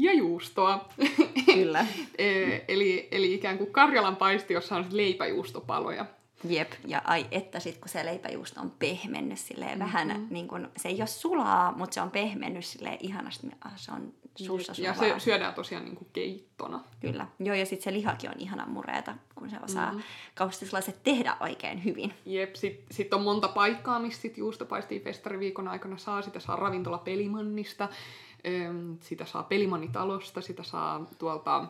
ja 0.00 0.12
juustoa. 0.12 0.88
Kyllä. 1.54 1.86
eli, 2.68 3.08
eli 3.10 3.34
ikään 3.34 3.58
kuin 3.58 3.72
Karjalan 3.72 4.16
paisti, 4.16 4.54
jossa 4.54 4.76
on 4.76 4.86
leipäjuustopaloja. 4.90 6.06
Jep, 6.44 6.72
ja 6.86 7.02
ai 7.04 7.26
että 7.30 7.60
sit 7.60 7.78
kun 7.78 7.88
se 7.88 8.04
leipäjuusto 8.04 8.60
on 8.60 8.70
pehmennyt 8.78 9.38
silleen 9.38 9.78
mm-hmm. 9.78 9.84
vähän, 9.84 10.26
niin 10.30 10.48
kun, 10.48 10.68
se 10.76 10.88
ei 10.88 11.00
ole 11.00 11.06
sulaa, 11.06 11.72
mutta 11.76 11.94
se 11.94 12.00
on 12.00 12.10
pehmennyt 12.10 12.64
silleen 12.64 12.98
ihanasti, 13.00 13.46
ah, 13.64 13.72
se 13.76 13.92
on 13.92 14.12
suussa 14.34 14.72
Ja 14.78 14.94
se 14.94 15.14
syödään 15.18 15.54
tosiaan 15.54 15.84
niin 15.84 15.96
kuin 15.96 16.08
keittona. 16.12 16.84
Kyllä, 17.00 17.26
joo 17.38 17.56
ja 17.56 17.66
sitten 17.66 17.84
se 17.84 17.92
lihakin 17.92 18.30
on 18.30 18.36
ihana 18.38 18.66
mureeta, 18.66 19.14
kun 19.34 19.50
se 19.50 19.56
osaa 19.62 19.86
mm-hmm. 19.86 20.02
kaustislaiset 20.34 21.02
tehdä 21.02 21.36
oikein 21.40 21.84
hyvin. 21.84 22.14
Jep, 22.26 22.54
sitten 22.54 22.86
sit 22.90 23.14
on 23.14 23.22
monta 23.22 23.48
paikkaa, 23.48 24.00
missä 24.00 24.22
sit 24.22 24.38
juustopaistia 24.38 25.00
festariviikon 25.00 25.68
aikana 25.68 25.96
saa, 25.96 26.22
sitä 26.22 26.40
saa 26.40 26.56
ravintola 26.56 26.98
Pelimannista, 26.98 27.88
sitä 29.00 29.24
saa 29.24 29.42
Pelimannitalosta, 29.42 30.40
sitä 30.40 30.62
saa 30.62 31.06
tuolta 31.18 31.66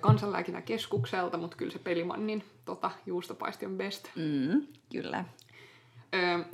kansanlääkinä 0.00 0.62
keskukselta, 0.62 1.38
mutta 1.38 1.56
kyllä 1.56 1.72
se 1.72 1.78
Pelimannin 1.78 2.44
tota, 2.64 2.90
juustopaisti 3.06 3.66
on 3.66 3.76
best. 3.76 4.08
Mm, 4.16 4.66
kyllä. 4.92 5.24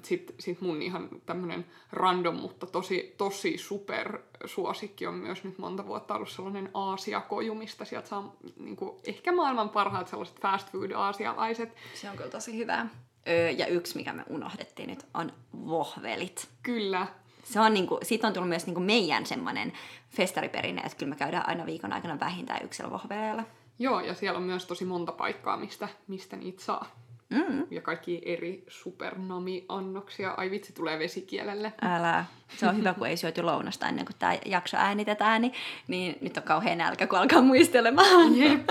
Sitten 0.02 0.36
sit 0.40 0.60
mun 0.60 0.82
ihan 0.82 1.08
tämmönen 1.26 1.66
random, 1.92 2.34
mutta 2.34 2.66
tosi, 2.66 3.14
tosi 3.18 3.58
super 3.58 4.18
suosikki 4.44 5.06
on 5.06 5.14
myös 5.14 5.44
nyt 5.44 5.58
monta 5.58 5.86
vuotta 5.86 6.14
ollut 6.14 6.28
sellainen 6.28 6.70
Aasia-koju, 6.74 7.54
mistä 7.54 7.84
sieltä 7.84 8.08
saa 8.08 8.36
niin 8.56 8.76
kuin, 8.76 9.00
ehkä 9.06 9.32
maailman 9.32 9.68
parhaat 9.68 10.08
sellaiset 10.08 10.40
fast 10.40 10.72
food 10.72 10.90
aasialaiset. 10.90 11.76
Se 11.94 12.10
on 12.10 12.16
kyllä 12.16 12.30
tosi 12.30 12.58
hyvää. 12.58 12.88
Öö, 13.28 13.50
ja 13.50 13.66
yksi, 13.66 13.96
mikä 13.96 14.12
me 14.12 14.24
unohdettiin 14.28 14.88
nyt, 14.88 15.06
on 15.14 15.32
vohvelit. 15.66 16.48
Kyllä, 16.62 17.06
se 17.42 17.61
on 17.61 17.74
niinku, 17.74 17.98
siitä 18.02 18.26
on 18.26 18.33
tullut 18.33 18.48
myös 18.48 18.66
niinku 18.66 18.81
meidän 18.81 19.26
semmoinen 19.26 19.72
festariperinne, 20.11 20.83
että 20.83 20.98
kyllä 20.98 21.11
me 21.11 21.16
käydään 21.16 21.48
aina 21.48 21.66
viikon 21.66 21.92
aikana 21.92 22.20
vähintään 22.20 22.64
yksillä 22.64 22.90
vohveleilla. 22.90 23.44
Joo, 23.78 24.00
ja 24.00 24.14
siellä 24.14 24.37
on 24.37 24.42
myös 24.42 24.66
tosi 24.66 24.85
monta 24.85 25.12
paikkaa, 25.12 25.57
mistä, 25.57 25.88
mistä 26.09 26.37
niitä 26.37 26.62
saa. 26.62 27.02
Mm. 27.33 27.66
Ja 27.70 27.81
kaikki 27.81 28.22
eri 28.24 28.64
supernami-annoksia. 28.68 30.31
Ai 30.31 30.50
vitsi, 30.50 30.72
tulee 30.72 30.98
vesikielelle. 30.98 31.72
Älä. 31.83 32.24
Se 32.57 32.68
on 32.68 32.76
hyvä, 32.76 32.94
kun 32.94 33.07
ei 33.07 33.16
syöty 33.16 33.42
lounasta 33.42 33.88
ennen 33.88 34.05
kuin 34.05 34.16
tämä 34.18 34.37
jakso 34.46 34.76
äänitetään, 34.76 35.42
niin, 35.42 35.52
niin 35.88 36.18
nyt 36.20 36.37
on 36.37 36.42
kauhean 36.42 36.78
nälkä, 36.78 37.07
kun 37.07 37.18
alkaa 37.18 37.42
muistelemaan. 37.42 38.38
Jep. 38.38 38.68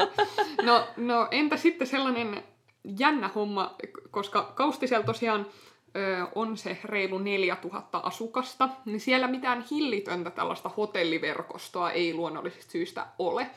No, 0.63 0.87
no 0.97 1.27
entä 1.31 1.57
sitten 1.57 1.87
sellainen 1.87 2.43
jännä 2.99 3.27
homma, 3.27 3.75
koska 4.11 4.51
Kaustisella 4.55 5.05
tosiaan 5.05 5.41
ö, 5.41 5.70
on 6.35 6.57
se 6.57 6.77
reilu 6.83 7.17
4000 7.17 7.97
asukasta, 7.97 8.69
niin 8.85 8.99
siellä 8.99 9.27
mitään 9.27 9.65
hillitöntä 9.71 10.31
tällaista 10.31 10.69
hotelliverkostoa 10.69 11.91
ei 11.91 12.13
luonnollisista 12.13 12.71
syistä 12.71 13.07
ole. 13.19 13.47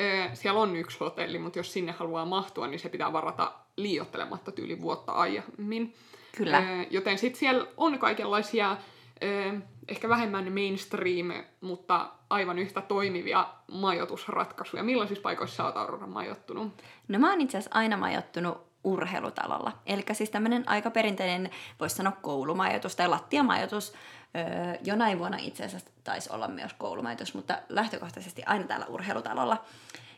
Ö, 0.00 0.34
siellä 0.34 0.60
on 0.60 0.76
yksi 0.76 0.98
hotelli, 1.00 1.38
mutta 1.38 1.58
jos 1.58 1.72
sinne 1.72 1.92
haluaa 1.92 2.24
mahtua, 2.24 2.66
niin 2.66 2.78
se 2.78 2.88
pitää 2.88 3.12
varata 3.12 3.52
liiottelematta 3.76 4.52
tyyli 4.52 4.80
vuotta 4.80 5.12
aiemmin. 5.12 5.94
Kyllä. 6.36 6.58
Ö, 6.58 6.86
joten 6.90 7.18
sitten 7.18 7.40
siellä 7.40 7.66
on 7.76 7.98
kaikenlaisia 7.98 8.76
ö, 9.22 9.60
ehkä 9.88 10.08
vähemmän 10.08 10.52
mainstream, 10.52 11.32
mutta 11.60 12.10
aivan 12.30 12.58
yhtä 12.58 12.80
toimivia 12.80 13.46
majoitusratkaisuja. 13.72 14.82
Millaisissa 14.82 15.22
paikoissa 15.22 15.56
sä 15.56 15.64
oot 15.64 15.76
Aurora 15.76 16.06
majoittunut? 16.06 16.72
No 17.08 17.18
mä 17.18 17.30
oon 17.30 17.40
itse 17.40 17.58
asiassa 17.58 17.78
aina 17.78 17.96
majoittunut 17.96 18.67
urheilutalolla. 18.88 19.72
Eli 19.86 20.04
siis 20.12 20.30
tämmöinen 20.30 20.68
aika 20.68 20.90
perinteinen, 20.90 21.50
voisi 21.80 21.96
sanoa 21.96 22.12
koulumajoitus 22.22 22.96
tai 22.96 23.08
lattiamajoitus. 23.08 23.92
Öö, 24.36 24.44
jonain 24.84 25.18
vuonna 25.18 25.38
itse 25.40 25.64
asiassa 25.64 25.90
taisi 26.04 26.32
olla 26.32 26.48
myös 26.48 26.72
koulumajoitus, 26.72 27.34
mutta 27.34 27.58
lähtökohtaisesti 27.68 28.42
aina 28.46 28.64
täällä 28.64 28.86
urheilutalolla. 28.86 29.64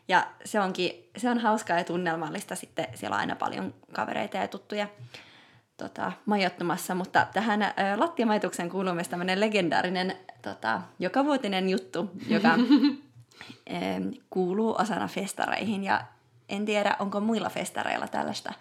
Ja 0.07 0.27
se 0.45 0.59
onkin, 0.59 0.91
se 1.17 1.29
on 1.29 1.39
hauskaa 1.39 1.77
ja 1.77 1.83
tunnelmallista 1.83 2.55
sitten, 2.55 2.87
siellä 2.95 3.13
on 3.13 3.19
aina 3.19 3.35
paljon 3.35 3.73
kavereita 3.93 4.37
ja 4.37 4.47
tuttuja 4.47 4.87
tota, 5.77 6.11
majoittumassa, 6.25 6.95
mutta 6.95 7.27
tähän 7.33 7.61
ö, 7.61 7.69
lattiamajoitukseen 7.95 8.69
kuuluu 8.69 8.93
myös 8.93 9.07
tämmöinen 9.07 9.39
legendaarinen 9.39 10.17
tota, 10.41 10.81
jokavuotinen 10.99 11.69
juttu, 11.69 12.11
joka 12.27 12.49
ö, 12.55 13.73
kuuluu 14.29 14.75
osana 14.79 15.07
festareihin 15.07 15.83
ja 15.83 16.01
en 16.51 16.65
tiedä, 16.65 16.95
onko 16.99 17.19
muilla 17.19 17.49
festareilla 17.49 18.07
tällaista, 18.07 18.53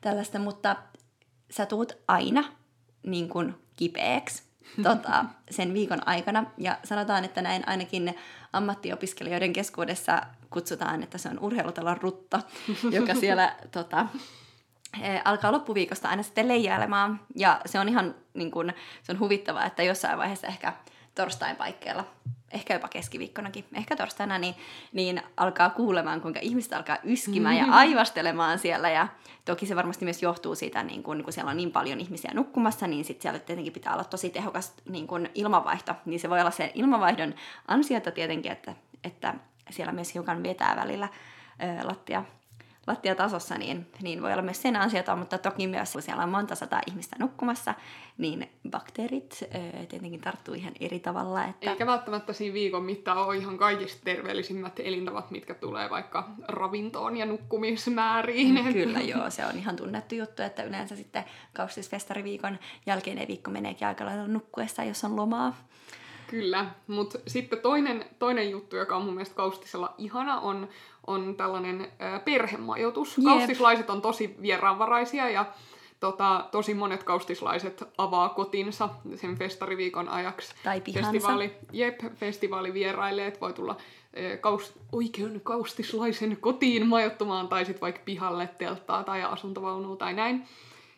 tällaista 0.00 0.38
mutta 0.38 0.76
sä 1.50 1.66
tuut 1.66 1.92
aina 2.08 2.44
niin 3.06 3.28
kuin 3.28 3.54
kipeäksi 3.76 4.42
tota, 4.82 5.24
sen 5.50 5.74
viikon 5.74 6.08
aikana. 6.08 6.44
Ja 6.58 6.78
sanotaan, 6.84 7.24
että 7.24 7.42
näin 7.42 7.68
ainakin 7.68 8.14
ammattiopiskelijoiden 8.52 9.52
keskuudessa 9.52 10.22
kutsutaan, 10.50 11.02
että 11.02 11.18
se 11.18 11.28
on 11.28 11.38
urheilutalon 11.40 11.96
rutta, 12.02 12.40
joka 12.96 13.14
siellä 13.14 13.54
tota, 13.72 14.06
e, 15.02 15.20
alkaa 15.24 15.52
loppuviikosta 15.52 16.08
aina 16.08 16.22
sitten 16.22 16.48
leijailemaan. 16.48 17.20
Ja 17.36 17.60
se 17.66 17.80
on 17.80 17.88
ihan 17.88 18.14
niin 18.34 18.50
kuin, 18.50 18.72
se 19.02 19.12
on 19.12 19.18
huvittavaa, 19.18 19.66
että 19.66 19.82
jossain 19.82 20.18
vaiheessa 20.18 20.46
ehkä 20.46 20.72
torstain 21.14 21.56
paikkeilla 21.56 22.04
ehkä 22.52 22.74
jopa 22.74 22.88
keskiviikkonakin, 22.88 23.64
ehkä 23.74 23.96
torstaina, 23.96 24.38
niin, 24.38 24.54
niin 24.92 25.22
alkaa 25.36 25.70
kuulemaan, 25.70 26.20
kuinka 26.20 26.40
ihmiset 26.42 26.72
alkaa 26.72 26.98
yskimään 27.04 27.56
ja 27.56 27.64
aivastelemaan 27.80 28.58
siellä. 28.58 28.90
Ja 28.90 29.08
toki 29.44 29.66
se 29.66 29.76
varmasti 29.76 30.04
myös 30.04 30.22
johtuu 30.22 30.54
siitä, 30.54 30.82
niin 30.82 31.02
kun, 31.02 31.24
kun 31.24 31.32
siellä 31.32 31.50
on 31.50 31.56
niin 31.56 31.72
paljon 31.72 32.00
ihmisiä 32.00 32.30
nukkumassa, 32.34 32.86
niin 32.86 33.04
sitten 33.04 33.22
siellä 33.22 33.38
tietenkin 33.38 33.72
pitää 33.72 33.92
olla 33.92 34.04
tosi 34.04 34.30
tehokas 34.30 34.74
niin 34.88 35.06
kun 35.06 35.28
ilmanvaihto. 35.34 35.94
Niin 36.04 36.20
se 36.20 36.30
voi 36.30 36.40
olla 36.40 36.50
sen 36.50 36.70
ilmanvaihdon 36.74 37.34
ansiota 37.68 38.10
tietenkin, 38.10 38.52
että, 38.52 38.74
että 39.04 39.34
siellä 39.70 39.92
myös 39.92 40.14
hiukan 40.14 40.42
vetää 40.42 40.76
välillä 40.76 41.08
ö, 41.62 41.86
lattia 41.88 42.24
lattiatasossa, 42.86 43.58
niin, 43.58 43.86
niin 44.02 44.22
voi 44.22 44.32
olla 44.32 44.42
myös 44.42 44.62
sen 44.62 44.76
ansiota, 44.76 45.16
mutta 45.16 45.38
toki 45.38 45.66
myös 45.66 45.92
kun 45.92 46.02
siellä 46.02 46.22
on 46.22 46.28
monta 46.28 46.54
sataa 46.54 46.80
ihmistä 46.86 47.16
nukkumassa, 47.18 47.74
niin 48.18 48.50
bakteerit 48.70 49.38
ö, 49.42 49.86
tietenkin 49.86 50.20
tarttuu 50.20 50.54
ihan 50.54 50.72
eri 50.80 51.00
tavalla. 51.00 51.44
Että... 51.44 51.70
Eikä 51.70 51.86
välttämättä 51.86 52.32
siinä 52.32 52.54
viikon 52.54 52.84
mittaan 52.84 53.18
ole 53.18 53.36
ihan 53.36 53.58
kaikista 53.58 54.04
terveellisimmät 54.04 54.80
elintavat, 54.80 55.30
mitkä 55.30 55.54
tulee 55.54 55.90
vaikka 55.90 56.28
ravintoon 56.48 57.16
ja 57.16 57.26
nukkumismääriin. 57.26 58.72
Kyllä 58.72 59.00
joo, 59.00 59.30
se 59.30 59.46
on 59.46 59.58
ihan 59.58 59.76
tunnettu 59.76 60.14
juttu, 60.14 60.42
että 60.42 60.62
yleensä 60.62 60.96
sitten 60.96 61.24
kaustisfestariviikon 61.52 62.58
jälkeinen 62.86 63.28
viikko 63.28 63.50
meneekin 63.50 63.88
aika 63.88 64.04
lailla 64.04 64.26
nukkuessa, 64.26 64.84
jos 64.84 65.04
on 65.04 65.16
lomaa. 65.16 65.54
Kyllä, 66.32 66.66
mutta 66.86 67.18
sitten 67.26 67.58
toinen, 67.58 68.04
toinen 68.18 68.50
juttu, 68.50 68.76
joka 68.76 68.96
on 68.96 69.04
mun 69.04 69.14
mielestä 69.14 69.34
kaustisella 69.34 69.94
ihana, 69.98 70.40
on, 70.40 70.68
on 71.06 71.34
tällainen 71.36 71.80
ö, 71.80 72.18
perhemajoitus. 72.18 73.18
Jep. 73.18 73.24
Kaustislaiset 73.24 73.90
on 73.90 74.02
tosi 74.02 74.36
vieraanvaraisia 74.42 75.30
ja 75.30 75.46
tota, 76.00 76.48
tosi 76.50 76.74
monet 76.74 77.02
kaustislaiset 77.02 77.84
avaa 77.98 78.28
kotinsa 78.28 78.88
sen 79.14 79.38
festariviikon 79.38 80.08
ajaksi. 80.08 80.54
Tai 80.64 80.80
pihansa. 80.80 81.10
Festivaali, 81.10 81.54
jep, 81.72 82.00
festivaalivierailijat 82.14 83.40
voi 83.40 83.52
tulla 83.52 83.76
kaus, 84.40 84.72
oikean 84.92 85.40
kaustislaisen 85.40 86.36
kotiin 86.40 86.86
majoittumaan 86.86 87.48
tai 87.48 87.64
sitten 87.64 87.80
vaikka 87.80 88.02
pihalle 88.04 88.48
telttaa 88.58 89.04
tai 89.04 89.22
asuntovaunua 89.22 89.96
tai 89.96 90.12
näin. 90.12 90.44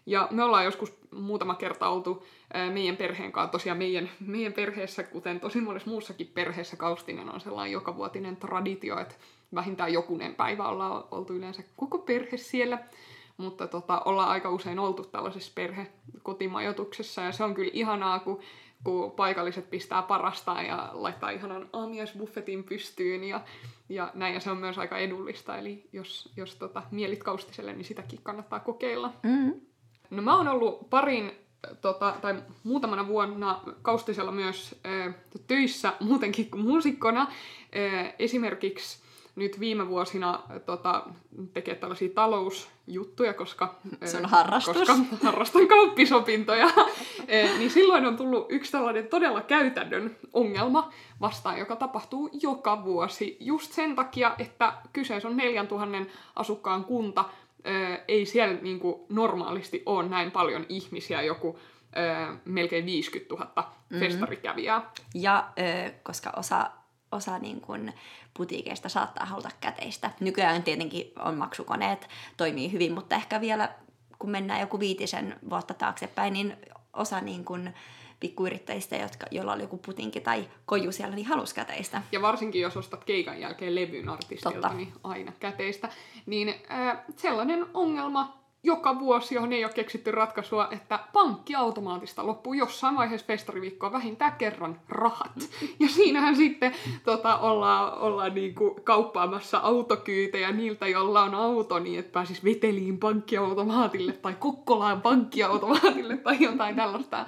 Ja 0.06 0.28
me 0.30 0.42
ollaan 0.42 0.64
joskus 0.64 0.92
muutama 1.14 1.54
kerta 1.54 1.88
oltu 1.88 2.26
meidän 2.72 2.96
perheen 2.96 3.32
kanssa, 3.32 3.52
tosiaan 3.52 3.78
meidän, 3.78 4.10
meidän 4.20 4.52
perheessä, 4.52 5.02
kuten 5.02 5.40
tosi 5.40 5.60
monessa 5.60 5.90
muussakin 5.90 6.30
perheessä, 6.34 6.76
kaustinen 6.76 7.34
on 7.34 7.40
sellainen 7.40 7.72
jokavuotinen 7.72 8.36
traditio, 8.36 8.98
että 8.98 9.14
vähintään 9.54 9.92
jokunen 9.92 10.34
päivä 10.34 10.68
ollaan 10.68 11.04
oltu 11.10 11.32
yleensä 11.32 11.62
koko 11.76 11.98
perhe 11.98 12.36
siellä. 12.36 12.78
Mutta 13.36 13.66
tota, 13.66 14.02
ollaan 14.04 14.28
aika 14.28 14.50
usein 14.50 14.78
oltu 14.78 15.04
tällaisessa 15.04 15.52
perhekotimajoituksessa 15.54 17.22
ja 17.22 17.32
se 17.32 17.44
on 17.44 17.54
kyllä 17.54 17.70
ihanaa, 17.74 18.18
kun, 18.18 18.40
kun 18.84 19.10
paikalliset 19.10 19.70
pistää 19.70 20.02
parastaan 20.02 20.66
ja 20.66 20.90
laittaa 20.92 21.30
ihanan 21.30 21.68
aamiaisbuffetin 21.72 22.64
pystyyn 22.64 23.24
ja, 23.24 23.40
ja 23.88 24.10
näin. 24.14 24.34
Ja 24.34 24.40
se 24.40 24.50
on 24.50 24.56
myös 24.56 24.78
aika 24.78 24.98
edullista, 24.98 25.58
eli 25.58 25.88
jos, 25.92 26.32
jos 26.36 26.56
tota, 26.56 26.82
mielit 26.90 27.22
kaustiselle, 27.22 27.72
niin 27.72 27.84
sitäkin 27.84 28.20
kannattaa 28.22 28.60
kokeilla. 28.60 29.12
Mm-hmm. 29.22 29.60
No 30.16 30.22
mä 30.22 30.36
oon 30.36 30.48
ollut 30.48 30.90
parin 30.90 31.32
tota, 31.80 32.14
tai 32.22 32.42
muutamana 32.64 33.06
vuonna 33.06 33.60
Kaustisella 33.82 34.32
myös 34.32 34.74
ö, 34.86 35.12
töissä 35.46 35.92
muutenkin 36.00 36.50
kuin 36.50 36.62
muusikkona. 36.64 37.26
Ö, 37.76 38.12
esimerkiksi 38.18 39.04
nyt 39.36 39.60
viime 39.60 39.88
vuosina 39.88 40.42
tota, 40.66 41.04
tekee 41.52 41.74
tällaisia 41.74 42.08
talousjuttuja, 42.14 43.34
koska, 43.34 43.74
Se 44.04 44.16
on 44.16 44.26
harrastus. 44.26 44.76
koska 44.76 44.94
harrastan 45.22 45.66
kauppisopintoja, 45.68 46.70
Eh, 47.28 47.58
niin 47.58 47.70
silloin 47.70 48.06
on 48.06 48.16
tullut 48.16 48.46
yksi 48.48 48.72
tällainen 48.72 49.08
todella 49.08 49.40
käytännön 49.40 50.16
ongelma 50.32 50.92
vastaan, 51.20 51.58
joka 51.58 51.76
tapahtuu 51.76 52.30
joka 52.42 52.84
vuosi 52.84 53.36
just 53.40 53.72
sen 53.72 53.96
takia, 53.96 54.34
että 54.38 54.72
kyseessä 54.92 55.28
on 55.28 55.36
4000 55.36 55.98
asukkaan 56.36 56.84
kunta, 56.84 57.24
eh, 57.64 58.00
ei 58.08 58.26
siellä 58.26 58.58
niin 58.62 58.80
kuin 58.80 58.94
normaalisti 59.08 59.82
ole 59.86 60.08
näin 60.08 60.30
paljon 60.30 60.66
ihmisiä, 60.68 61.22
joku 61.22 61.58
eh, 61.96 62.38
melkein 62.44 62.86
50 62.86 63.34
000 63.34 63.74
Mhm. 63.90 64.00
festarikävijää. 64.00 64.90
Ja 65.14 65.48
ö, 65.58 65.90
koska 66.02 66.32
osa, 66.36 66.70
osa 67.12 67.38
niin 67.38 67.60
kun 67.60 67.92
putiikeista 68.36 68.88
saattaa 68.88 69.26
haluta 69.26 69.50
käteistä. 69.60 70.10
Nykyään 70.20 70.62
tietenkin 70.62 71.12
on 71.18 71.34
maksukoneet, 71.34 72.08
toimii 72.36 72.72
hyvin, 72.72 72.92
mutta 72.92 73.14
ehkä 73.16 73.40
vielä 73.40 73.68
kun 74.18 74.30
mennään 74.30 74.60
joku 74.60 74.80
viitisen 74.80 75.36
vuotta 75.50 75.74
taaksepäin, 75.74 76.32
niin 76.32 76.56
osa 76.94 77.20
niin 77.20 77.44
kun 77.44 77.70
pikkuyrittäjistä, 78.20 78.96
jotka, 78.96 79.26
joilla 79.30 79.52
oli 79.52 79.62
joku 79.62 79.78
putinki 79.78 80.20
tai 80.20 80.48
koju 80.66 80.92
siellä, 80.92 81.14
niin 81.14 81.26
halusi 81.26 81.54
käteistä. 81.54 82.02
Ja 82.12 82.22
varsinkin 82.22 82.62
jos 82.62 82.76
ostat 82.76 83.04
keikan 83.04 83.40
jälkeen 83.40 83.74
levyn 83.74 84.08
artistilta, 84.08 84.60
Totta. 84.60 84.76
niin 84.76 84.92
aina 85.04 85.32
käteistä. 85.40 85.88
Niin 86.26 86.54
äh, 86.70 86.98
sellainen 87.16 87.66
ongelma 87.74 88.43
joka 88.64 88.98
vuosi, 88.98 89.34
johon 89.34 89.52
ei 89.52 89.64
ole 89.64 89.72
keksitty 89.72 90.10
ratkaisua, 90.10 90.68
että 90.70 90.98
pankkiautomaatista 91.12 92.26
loppuu 92.26 92.54
jossain 92.54 92.96
vaiheessa 92.96 93.26
festariviikkoa 93.26 93.92
vähintään 93.92 94.32
kerran 94.32 94.80
rahat. 94.88 95.32
Ja 95.80 95.88
siinähän 95.88 96.36
sitten 96.36 96.74
tota, 97.04 97.38
ollaan, 97.38 97.98
ollaan 97.98 98.34
niinku 98.34 98.80
kauppaamassa 98.84 99.58
autokyytejä 99.58 100.52
niiltä, 100.52 100.86
joilla 100.88 101.22
on 101.22 101.34
auto, 101.34 101.78
niin 101.78 101.98
että 101.98 102.12
pääsis 102.12 102.44
Veteliin 102.44 102.98
pankkiautomaatille 102.98 104.12
tai 104.12 104.34
Kokkolaan 104.38 105.02
pankkiautomaatille 105.02 106.16
tai 106.16 106.36
jotain 106.40 106.76
tällaista. 106.76 107.26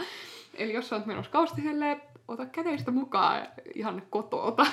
Eli 0.54 0.72
jos 0.72 0.92
olet 0.92 1.06
menossa 1.06 1.32
kaustiselle, 1.32 2.00
ota 2.28 2.46
käteistä 2.46 2.90
mukaan 2.90 3.46
ihan 3.74 4.02
kotoota. 4.10 4.66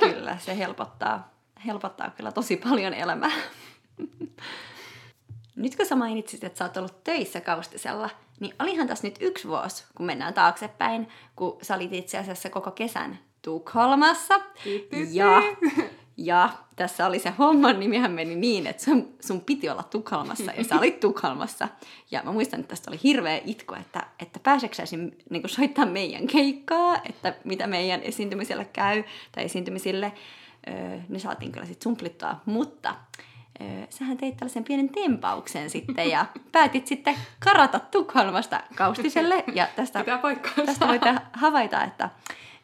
Kyllä, 0.00 0.38
se 0.38 0.58
helpottaa, 0.58 1.30
helpottaa 1.66 2.10
kyllä 2.10 2.32
tosi 2.32 2.56
paljon 2.56 2.94
elämää. 2.94 3.30
Nyt 5.58 5.76
kun 5.76 5.86
sä 5.86 5.96
mainitsit, 5.96 6.44
että 6.44 6.58
sä 6.58 6.64
oot 6.64 6.76
ollut 6.76 7.04
töissä 7.04 7.40
kaustisella, 7.40 8.10
niin 8.40 8.54
olihan 8.58 8.88
tässä 8.88 9.06
nyt 9.06 9.16
yksi 9.20 9.48
vuosi, 9.48 9.84
kun 9.94 10.06
mennään 10.06 10.34
taaksepäin, 10.34 11.08
kun 11.36 11.58
sä 11.62 11.74
olit 11.74 11.92
itse 11.92 12.18
asiassa 12.18 12.50
koko 12.50 12.70
kesän 12.70 13.18
Tukholmassa. 13.42 14.34
Ja, 15.10 15.42
ja 16.16 16.50
tässä 16.76 17.06
oli 17.06 17.18
se 17.18 17.30
homman 17.38 17.80
nimihän 17.80 18.10
meni 18.10 18.36
niin, 18.36 18.66
että 18.66 18.84
sun, 18.84 19.14
sun 19.20 19.40
piti 19.40 19.68
olla 19.68 19.82
Tukholmassa 19.82 20.52
ja 20.52 20.64
sä 20.64 20.78
olit 20.78 21.00
Tukholmassa. 21.00 21.68
Ja 22.10 22.22
mä 22.24 22.32
muistan, 22.32 22.60
että 22.60 22.70
tästä 22.70 22.90
oli 22.90 23.00
hirveä 23.04 23.40
itku, 23.44 23.74
että, 23.74 24.06
että 24.20 24.40
pääseksä 24.42 24.82
niin 25.30 25.42
soittaa 25.46 25.86
meidän 25.86 26.26
keikkaa, 26.26 27.00
että 27.08 27.34
mitä 27.44 27.66
meidän 27.66 28.02
esiintymisellä 28.02 28.64
käy 28.64 29.04
tai 29.32 29.44
esiintymisille. 29.44 30.12
Öö, 30.68 30.98
ne 31.08 31.18
saatiin 31.18 31.52
kyllä 31.52 31.66
sitten 31.66 31.82
sumplittua, 31.82 32.36
mutta 32.46 32.94
öö, 33.60 33.86
sähän 33.90 34.16
teit 34.16 34.36
tällaisen 34.36 34.64
pienen 34.64 34.88
tempauksen 34.88 35.70
sitten 35.70 36.10
ja 36.10 36.26
päätit 36.52 36.86
sitten 36.86 37.14
karata 37.38 37.78
Tukholmasta 37.80 38.60
Kaustiselle. 38.74 39.44
Ja 39.54 39.66
tästä 39.76 40.04
tästä 40.66 40.88
voitte 40.88 41.14
havaita, 41.32 41.84
että 41.84 42.10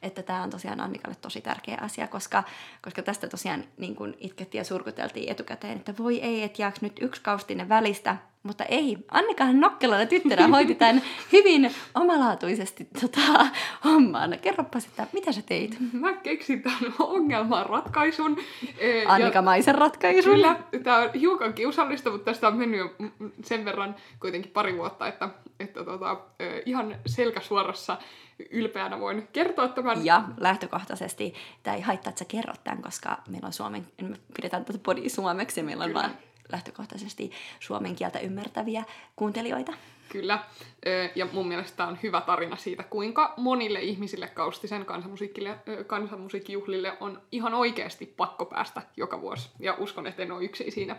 että 0.05 0.23
tämä 0.23 0.43
on 0.43 0.51
tosiaan 0.51 0.81
Annikalle 0.81 1.17
tosi 1.21 1.41
tärkeä 1.41 1.79
asia, 1.81 2.09
koska, 2.09 2.43
koska 2.83 3.03
tästä 3.03 3.29
tosiaan 3.29 3.65
niin 3.77 3.97
kuin 3.97 4.15
itkettiin 4.19 4.61
ja 4.61 4.65
surkuteltiin 4.65 5.31
etukäteen, 5.33 5.77
että 5.77 5.95
voi 5.99 6.21
ei, 6.21 6.43
että 6.43 6.63
jääkö 6.63 6.79
nyt 6.81 6.93
yksi 7.01 7.23
kaustinen 7.23 7.69
välistä, 7.69 8.17
mutta 8.43 8.65
ei. 8.65 8.99
Annikahan 9.11 9.61
nokkelana 9.61 10.07
tyttönä 10.07 10.49
hoiti 10.49 10.75
tämän 10.85 11.03
hyvin 11.33 11.71
omalaatuisesti 11.95 12.89
tota, 13.01 13.47
homman. 13.85 14.39
Kerropas, 14.43 14.85
että 14.85 15.07
mitä 15.13 15.33
sä 15.33 15.43
teit? 15.43 15.77
Mä 15.93 16.13
keksin 16.13 16.63
tämän 16.63 16.95
ongelman 16.99 17.67
ratkaisun. 17.67 18.37
Eh, 18.79 19.03
ja- 19.03 19.13
Annikamaisen 19.13 19.75
ratkaisun. 19.75 20.33
Kyllä, 20.35 20.57
tämä 20.83 20.97
on 20.99 21.11
hiukan 21.13 21.55
kiusallista, 21.55 22.11
mutta 22.11 22.25
tästä 22.25 22.49
on 22.49 22.57
mennyt 22.57 22.81
jo 22.81 22.95
sen 23.45 23.65
verran 23.65 23.97
kuitenkin 24.21 24.51
pari 24.53 24.77
vuotta, 24.77 25.09
että, 25.09 25.29
että 25.61 25.85
tota, 25.85 26.21
ihan 26.67 26.97
selkäsuorassa 27.07 27.99
ylpeänä 28.51 29.01
voin 29.01 29.29
kertoa 29.33 29.69
tämän. 29.69 30.05
Ja 30.05 30.25
lähtökohtaisesti 30.37 31.35
tämä 31.63 31.77
ei 31.77 31.83
haittaa, 31.83 32.11
että 32.11 32.19
sä 32.19 32.25
kerrot 32.25 32.65
tämän, 32.65 32.83
koska 32.83 33.19
meillä 33.29 33.47
on 33.47 33.53
suomen, 33.53 33.87
me 34.03 34.17
pidetään 34.37 34.65
tätä 34.65 34.79
podia 34.83 35.11
suomeksi 35.11 35.61
ja 35.61 35.65
meillä 35.65 35.85
on 35.85 35.91
Kyllä. 35.91 36.03
vaan 36.03 36.15
lähtökohtaisesti 36.53 37.31
suomen 37.61 37.97
kieltä 37.97 38.19
ymmärtäviä 38.19 38.85
kuuntelijoita. 39.17 39.73
Kyllä, 40.09 40.45
ja 41.15 41.27
mun 41.33 41.49
mielestä 41.49 41.77
tämä 41.77 41.89
on 41.89 41.99
hyvä 42.03 42.21
tarina 42.21 42.57
siitä, 42.57 42.83
kuinka 42.83 43.35
monille 43.37 43.81
ihmisille 43.81 44.27
Kaustisen 44.27 44.87
kansanmusiikkijuhlille 45.87 46.97
on 47.01 47.23
ihan 47.33 47.55
oikeasti 47.55 48.07
pakko 48.17 48.45
päästä 48.45 48.83
joka 48.97 49.21
vuosi. 49.21 49.51
Ja 49.59 49.75
uskon, 49.79 50.07
että 50.07 50.23
en 50.23 50.33
ole 50.33 50.45
yksin 50.45 50.73
siinä. 50.73 50.97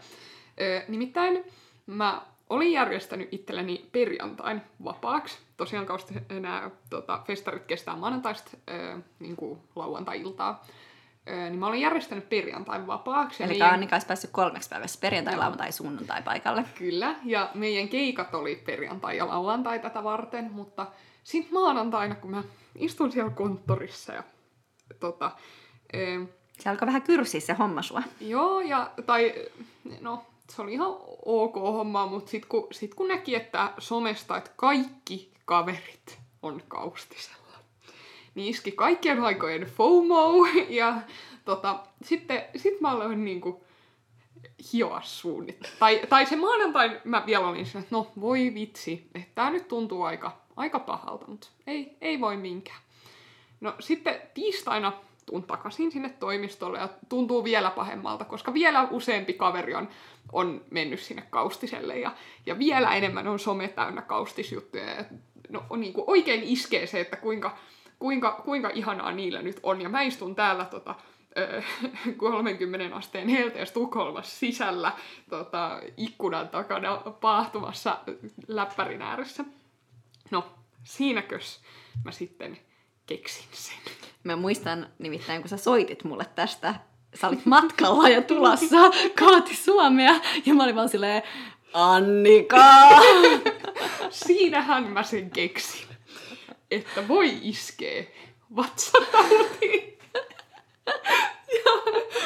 Nimittäin 0.88 1.44
mä 1.86 2.22
olin 2.50 2.72
järjestänyt 2.72 3.28
itselleni 3.32 3.90
perjantain 3.92 4.62
vapaaksi. 4.84 5.38
Tosiaan 5.58 5.86
Kaustisen 5.86 6.26
nämä 6.30 6.72
tota, 6.90 7.20
festarit 7.28 7.64
kestää 7.66 7.96
maanantaista 7.96 8.52
ö, 8.70 8.98
niin 9.20 9.36
kuin 9.36 9.60
lauantai-iltaa. 9.76 10.66
Ö, 11.30 11.32
Niin 11.50 11.60
mä 11.60 11.68
olin 11.68 11.82
järjestänyt 11.82 12.30
perjantain 12.30 12.88
vapaaksi. 12.88 13.44
Eli 13.44 13.52
meidän- 13.52 13.74
Annika 13.74 13.96
olisi 13.96 14.08
päässyt 14.08 14.30
kolmeksi 14.32 14.70
päivässä 14.70 15.00
perjantai, 15.02 15.38
lauantai, 15.38 15.72
sunnuntai 15.72 16.22
paikalle. 16.22 16.66
Kyllä, 16.78 17.16
ja 17.24 17.50
meidän 17.54 17.90
keikat 17.90 18.36
oli 18.36 18.56
perjantai 18.56 19.18
ja 19.18 19.28
lauantai 19.28 19.80
tätä 19.80 20.04
varten, 20.04 20.52
mutta 20.52 20.88
sitten 21.24 21.54
maanantaina, 21.54 22.16
kun 22.16 22.32
mä 22.32 22.44
istun 22.76 23.12
siellä 23.12 23.32
konttorissa 23.32 24.14
ja 24.14 24.24
tota, 25.00 25.32
e, 25.94 26.00
Se 26.60 26.70
alkoi 26.70 26.86
vähän 26.86 27.02
kyrsiä 27.02 27.40
se 27.42 27.54
homma 27.54 27.82
sua. 27.82 28.02
joo, 28.22 28.62
ja, 28.62 28.92
tai 29.06 29.34
no, 30.02 30.26
se 30.50 30.62
oli 30.62 30.74
ihan 30.74 30.96
ok 31.26 31.56
homma, 31.56 32.06
mutta 32.06 32.32
sitten 32.32 32.50
kun, 32.50 32.68
sit 32.72 32.96
kun 32.96 33.08
näki, 33.08 33.36
että 33.36 33.74
somesta, 33.78 34.38
että 34.38 34.52
kaikki 34.56 35.32
kaverit 35.46 36.20
on 36.42 36.64
kaustisella, 36.68 37.58
niin 38.36 38.48
iski 38.48 38.72
kaikkien 38.72 39.24
aikojen 39.24 39.62
FOMO, 39.62 40.46
ja 40.70 41.02
tota, 41.46 41.80
sitten 42.04 42.44
sit 42.56 42.82
mä 42.82 42.92
aloin 42.92 43.26
niinku 43.26 43.64
hioa 44.74 45.02
suunnittelua. 45.04 45.76
Tai, 45.80 46.02
tai 46.10 46.26
se 46.26 46.36
maanantai 46.36 47.02
mä 47.04 47.24
vielä 47.26 47.48
olin 47.48 47.66
siinä, 47.66 47.80
että 47.80 47.96
no 47.96 48.12
voi 48.22 48.52
vitsi, 48.54 49.10
että 49.16 49.32
tää 49.36 49.50
nyt 49.50 49.68
tuntuu 49.68 50.04
aika, 50.04 50.38
aika 50.56 50.80
pahalta, 50.80 51.28
mutta 51.28 51.48
ei, 51.68 51.98
ei 52.02 52.22
voi 52.22 52.38
minkään. 52.38 52.80
No 53.62 53.76
sitten 53.80 54.22
tiistaina 54.34 54.94
tuun 55.26 55.44
takaisin 55.44 55.92
sinne 55.92 56.10
toimistolle 56.10 56.78
ja 56.78 56.90
tuntuu 57.10 57.44
vielä 57.44 57.72
pahemmalta, 57.72 58.26
koska 58.26 58.54
vielä 58.54 58.88
useampi 58.92 59.34
kaveri 59.34 59.76
on, 59.76 59.90
on 60.32 60.62
mennyt 60.72 61.00
sinne 61.00 61.24
kaustiselle 61.30 62.00
ja, 62.00 62.12
ja 62.46 62.60
vielä 62.60 62.96
enemmän 62.96 63.28
on 63.28 63.40
some 63.40 63.68
täynnä 63.68 64.02
kaustisjuttuja. 64.02 64.84
Ja, 64.84 65.06
no 65.50 65.64
on 65.70 65.80
niin 65.80 65.94
kuin 65.94 66.04
oikein 66.08 66.44
iskee 66.44 66.88
se, 66.88 67.00
että 67.00 67.18
kuinka, 67.18 67.58
kuinka, 68.00 68.42
kuinka 68.46 68.70
ihanaa 68.74 69.12
niillä 69.12 69.42
nyt 69.42 69.60
on. 69.64 69.82
Ja 69.82 69.90
mä 69.90 70.02
istun 70.02 70.36
täällä 70.36 70.66
tota, 70.66 70.96
ö, 71.38 71.62
30 72.18 72.96
asteen 72.96 73.28
helteessä 73.28 73.74
Tukholmassa 73.74 74.40
sisällä 74.40 74.92
tota, 75.30 75.82
ikkunan 75.98 76.50
takana 76.50 76.98
paahtumassa 76.98 77.98
läppärin 78.48 79.02
ääressä. 79.02 79.46
No, 80.32 80.46
siinäkös 80.84 81.62
mä 82.04 82.12
sitten 82.12 82.58
keksin 83.06 83.46
sen. 83.52 83.78
Mä 84.24 84.36
muistan 84.36 84.88
nimittäin, 85.00 85.42
kun 85.42 85.50
sä 85.50 85.58
soitit 85.58 86.04
mulle 86.04 86.26
tästä, 86.36 86.76
sä 87.14 87.28
olit 87.28 87.46
matkalla 87.46 88.10
ja 88.10 88.22
tulassa 88.22 88.78
kohti 89.20 89.56
Suomea, 89.56 90.14
ja 90.46 90.54
mä 90.54 90.64
olin 90.64 90.76
vaan 90.76 90.90
silleen, 90.90 91.24
Annika! 91.74 92.64
Siinähän 94.10 94.84
mä 94.84 95.04
sen 95.04 95.32
keksin, 95.32 95.88
että 96.72 97.08
voi 97.08 97.40
iskee 97.42 98.16
vatsatautiin. 98.56 99.98
Ja, 101.66 101.72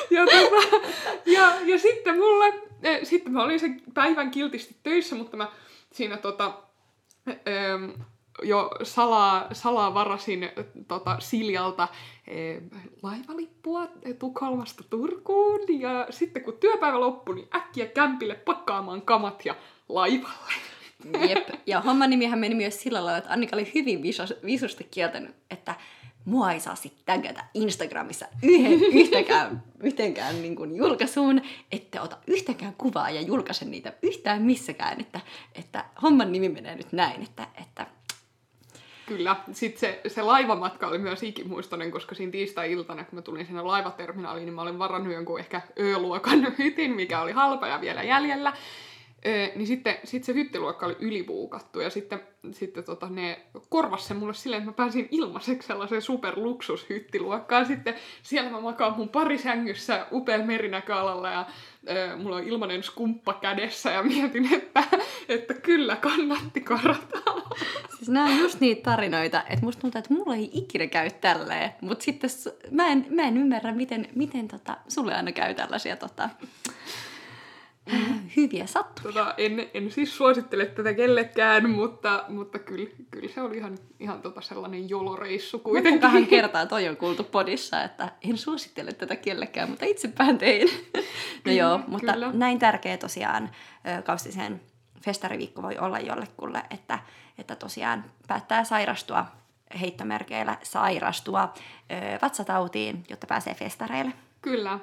ja, 0.10 0.26
tota, 0.26 0.88
ja, 1.26 1.54
ja 1.66 1.80
sitten 1.80 2.16
mulle, 2.16 2.54
eh, 2.84 3.00
sitten 3.04 3.34
mä 3.34 3.44
olin 3.44 3.60
sen 3.60 3.82
päivän 3.94 4.32
kiltisti 4.32 4.76
töissä, 4.84 5.16
mutta 5.16 5.38
mä 5.38 5.52
siinä 5.92 6.18
tota, 6.18 6.54
em, 7.46 7.94
jo 8.44 8.72
salaa, 8.84 9.48
salaa 9.54 9.94
varasin 9.94 10.50
tota, 10.88 11.16
Siljalta 11.20 11.88
eh, 12.28 12.62
laivalippua 13.04 13.88
Tukholmasta 14.20 14.84
Turkuun. 14.90 15.60
Ja 15.80 16.08
sitten 16.10 16.44
kun 16.44 16.58
työpäivä 16.60 17.00
loppui, 17.00 17.36
niin 17.36 17.48
äkkiä 17.56 17.86
kämpille 17.86 18.36
pakkaamaan 18.36 19.02
kamat 19.02 19.46
ja 19.46 19.56
laivalle. 19.90 20.54
Jep. 21.30 21.50
Ja 21.66 21.82
homman 21.82 22.10
nimihän 22.10 22.40
meni 22.40 22.56
myös 22.56 22.82
sillä 22.82 23.06
lailla, 23.06 23.18
että 23.18 23.34
Annika 23.34 23.56
oli 23.56 23.72
hyvin 23.76 24.04
visus, 24.04 24.34
visusti 24.46 24.88
kieltänyt, 24.92 25.36
että 25.52 25.76
mua 26.26 26.52
ei 26.52 26.60
saa 26.60 26.76
sitten 26.76 27.02
tägätä 27.06 27.46
Instagramissa 27.54 28.26
yhden, 28.44 28.84
yhtäkään, 29.02 29.64
yhtäkään 29.84 30.42
niin 30.42 30.56
kuin 30.56 30.76
julkaisuun, 30.76 31.42
ette 31.72 32.02
ota 32.02 32.18
yhtäkään 32.28 32.74
kuvaa 32.78 33.10
ja 33.10 33.22
julkaise 33.22 33.66
niitä 33.66 33.94
yhtään 34.02 34.42
missäkään, 34.42 35.02
että, 35.02 35.20
että 35.56 35.86
homman 36.02 36.32
nimi 36.32 36.50
menee 36.50 36.76
nyt 36.76 36.92
näin, 36.92 37.24
että, 37.24 37.48
että 37.62 37.88
Kyllä. 39.10 39.36
Sitten 39.52 39.80
se, 39.80 40.02
se 40.08 40.22
laivamatka 40.22 40.88
oli 40.88 40.98
myös 40.98 41.24
ikimuistoinen, 41.24 41.92
koska 41.92 42.16
siinä 42.16 42.32
tiistai-iltana, 42.32 43.04
kun 43.04 43.16
mä 43.16 43.22
tulin 43.22 43.46
sinne 43.46 43.62
laivaterminaaliin, 43.62 44.46
niin 44.46 44.54
mä 44.54 44.62
olin 44.62 44.80
varannut 44.80 45.14
jonkun 45.14 45.40
ehkä 45.40 45.62
Ö-luokan 45.80 46.48
hytin, 46.60 46.96
mikä 46.96 47.22
oli 47.22 47.32
halpa 47.32 47.68
ja 47.68 47.82
vielä 47.82 48.04
jäljellä. 48.04 48.54
Öö, 49.26 49.48
niin 49.56 49.68
sitten 49.68 49.98
sit 50.04 50.24
se 50.24 50.34
hyttiluokka 50.34 50.86
oli 50.86 50.96
ylibuukattu 51.00 51.80
ja 51.80 51.90
sitten, 51.90 52.22
sitten 52.52 52.84
tota, 52.84 53.10
ne 53.10 53.42
korvas 53.70 54.08
se 54.08 54.14
mulle 54.14 54.34
silleen, 54.34 54.62
että 54.62 54.72
mä 54.72 54.76
pääsin 54.76 55.08
ilmaiseksi 55.12 55.68
sellaiseen 55.68 56.02
superluksushyttiluokkaan. 56.02 57.66
Sitten 57.66 57.96
siellä 58.24 58.50
mä 58.50 58.60
makaan 58.62 58.98
mun 58.98 59.10
parisängyssä 59.10 60.08
upean 60.12 60.48
merinäköalalla 60.48 61.32
ja 61.32 61.46
öö, 61.90 62.18
mulla 62.18 62.36
on 62.36 62.48
ilmainen 62.48 62.84
skumppa 62.84 63.34
kädessä 63.34 63.92
ja 63.92 64.04
mietin, 64.04 64.54
että, 64.54 64.84
että 65.30 65.54
kyllä 65.54 65.96
kannatti 65.96 66.62
karata. 66.62 67.20
Siis 67.98 68.10
nämä 68.10 68.26
on 68.26 68.40
just 68.40 68.60
niitä 68.60 68.92
tarinoita, 68.92 69.44
että 69.50 69.66
musta 69.66 69.82
tuntuu, 69.82 70.00
että 70.00 70.14
mulla 70.14 70.36
ei 70.36 70.50
ikinä 70.54 70.88
käy 70.88 71.10
tälleen, 71.22 71.72
mutta 71.82 72.04
sitten 72.04 72.30
mä 72.72 72.88
en, 72.88 73.06
mä 73.10 73.22
en 73.22 73.38
ymmärrä, 73.38 73.74
miten, 73.74 74.08
miten 74.16 74.48
tota, 74.48 74.78
sulle 74.88 75.16
aina 75.16 75.32
käy 75.32 75.54
tällaisia 75.54 75.96
tota, 75.96 76.30
hyviä 78.36 78.66
sattumia. 78.66 79.14
Tota, 79.14 79.34
en, 79.38 79.70
en 79.74 79.92
siis 79.92 80.18
suosittele 80.18 80.66
tätä 80.66 80.94
kellekään, 80.94 81.70
mutta, 81.70 82.26
mutta 82.28 82.60
kyllä, 82.60 82.90
kyllä 83.12 83.34
se 83.34 83.42
oli 83.42 83.58
ihan, 83.58 83.78
ihan 84.00 84.22
tota 84.22 84.42
sellainen 84.42 84.90
joloreissu 84.90 85.60
kuitenkin. 85.60 85.92
Montahan 85.92 86.28
kertaa 86.28 86.66
toi 86.66 86.88
on 86.88 86.98
kuultu 86.98 87.24
podissa, 87.24 87.84
että 87.84 88.12
en 88.30 88.38
suosittele 88.38 88.94
tätä 88.94 89.16
kellekään, 89.16 89.70
mutta 89.70 89.86
itsepään 89.86 90.38
tein. 90.38 90.68
no 90.96 91.02
kyllä, 91.44 91.58
joo, 91.58 91.80
mutta 91.88 92.14
kyllä. 92.14 92.32
näin 92.34 92.60
tärkeä 92.60 92.98
tosiaan 92.98 93.50
kaustisen 94.04 94.62
festariviikko 95.06 95.62
voi 95.62 95.78
olla 95.78 96.00
jollekulle, 96.00 96.64
että, 96.70 97.00
että 97.38 97.56
tosiaan 97.56 98.06
päättää 98.28 98.64
sairastua 98.64 99.26
heittomerkeillä 99.82 100.58
sairastua 100.64 101.54
ö, 101.92 102.20
vatsatautiin, 102.22 103.04
jotta 103.10 103.28
pääsee 103.28 103.54
festareille. 103.54 104.14
Kyllä. 104.42 104.80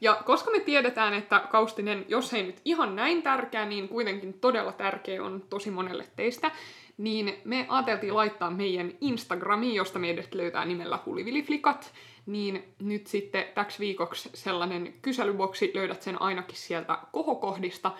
Ja 0.00 0.22
koska 0.24 0.50
me 0.50 0.60
tiedetään, 0.60 1.14
että 1.14 1.40
kaustinen, 1.50 2.04
jos 2.08 2.34
ei 2.34 2.42
nyt 2.42 2.60
ihan 2.64 2.96
näin 2.96 3.22
tärkeä, 3.22 3.64
niin 3.64 3.88
kuitenkin 3.88 4.34
todella 4.34 4.72
tärkeä 4.72 5.24
on 5.24 5.42
tosi 5.50 5.70
monelle 5.70 6.06
teistä, 6.16 6.50
niin 6.98 7.34
me 7.44 7.66
ajateltiin 7.68 8.16
laittaa 8.16 8.50
meidän 8.50 8.92
Instagramiin, 9.00 9.74
josta 9.74 9.98
meidät 9.98 10.34
löytää 10.34 10.64
nimellä 10.64 10.98
huliviliflikat, 11.06 11.92
niin 12.26 12.64
nyt 12.78 13.06
sitten 13.06 13.44
täksi 13.54 13.78
viikoksi 13.78 14.30
sellainen 14.34 14.94
kyselyboksi, 15.02 15.70
löydät 15.74 16.02
sen 16.02 16.22
ainakin 16.22 16.56
sieltä 16.56 16.98
kohokohdista, 17.12 17.92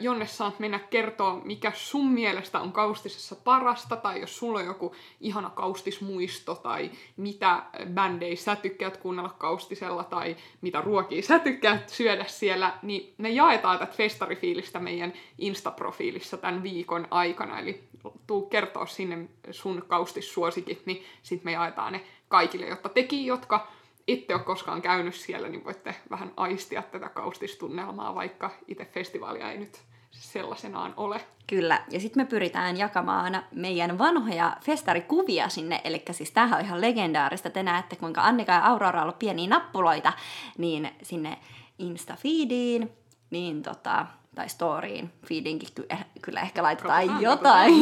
jonne 0.00 0.26
saat 0.26 0.58
mennä 0.58 0.78
kertoa, 0.78 1.40
mikä 1.44 1.72
sun 1.74 2.10
mielestä 2.10 2.60
on 2.60 2.72
kaustisessa 2.72 3.36
parasta, 3.36 3.96
tai 3.96 4.20
jos 4.20 4.38
sulla 4.38 4.58
on 4.58 4.64
joku 4.64 4.94
ihana 5.20 5.50
kaustismuisto, 5.50 6.54
tai 6.54 6.90
mitä 7.16 7.62
bändejä 7.94 8.36
sä 8.36 8.56
tykkäät 8.56 8.96
kuunnella 8.96 9.34
kaustisella, 9.38 10.04
tai 10.04 10.36
mitä 10.60 10.80
ruokia 10.80 11.22
sä 11.22 11.38
tykkäät 11.38 11.88
syödä 11.88 12.24
siellä, 12.24 12.78
niin 12.82 13.14
me 13.18 13.30
jaetaan 13.30 13.78
tätä 13.78 13.92
festarifiilistä 13.92 14.78
meidän 14.78 15.12
Insta-profiilissa 15.38 16.36
tämän 16.36 16.62
viikon 16.62 17.08
aikana, 17.10 17.58
eli 17.58 17.84
tuu 18.26 18.46
kertoa 18.46 18.86
sinne 18.86 19.28
sun 19.50 19.84
kaustissuosikit, 19.88 20.86
niin 20.86 21.04
sitten 21.22 21.44
me 21.44 21.52
jaetaan 21.52 21.92
ne 21.92 22.00
kaikille, 22.28 22.66
jotta 22.66 22.88
teki, 22.88 23.26
jotka 23.26 23.66
ette 24.08 24.34
ole 24.34 24.42
koskaan 24.42 24.82
käynyt 24.82 25.14
siellä, 25.14 25.48
niin 25.48 25.64
voitte 25.64 25.94
vähän 26.10 26.32
aistia 26.36 26.82
tätä 26.82 27.08
kaustistunnelmaa, 27.08 28.14
vaikka 28.14 28.50
itse 28.68 28.84
festivaalia 28.84 29.50
ei 29.50 29.58
nyt 29.58 29.80
sellaisenaan 30.10 30.94
ole. 30.96 31.20
Kyllä, 31.46 31.84
ja 31.90 32.00
sitten 32.00 32.22
me 32.22 32.26
pyritään 32.26 32.76
jakamaan 32.76 33.42
meidän 33.54 33.98
vanhoja 33.98 34.56
festarikuvia 34.64 35.48
sinne, 35.48 35.80
eli 35.84 36.02
siis 36.10 36.30
tämähän 36.30 36.58
on 36.58 36.64
ihan 36.64 36.80
legendaarista, 36.80 37.50
te 37.50 37.62
näette 37.62 37.96
kuinka 37.96 38.22
Annika 38.22 38.52
ja 38.52 38.66
Aurora 38.66 38.98
on 38.98 39.02
ollut 39.02 39.18
pieniä 39.18 39.48
nappuloita, 39.48 40.12
niin 40.58 40.90
sinne 41.02 41.38
Insta-feediin, 41.78 42.88
niin 43.30 43.62
tota, 43.62 44.06
tai 44.34 44.48
storyin, 44.48 45.12
feedinkin 45.26 45.68
ky- 45.74 45.86
eh, 45.90 46.06
kyllä 46.22 46.40
ehkä 46.40 46.62
laitetaan 46.62 47.08
Katsotaan, 47.08 47.22
jotain, 47.22 47.74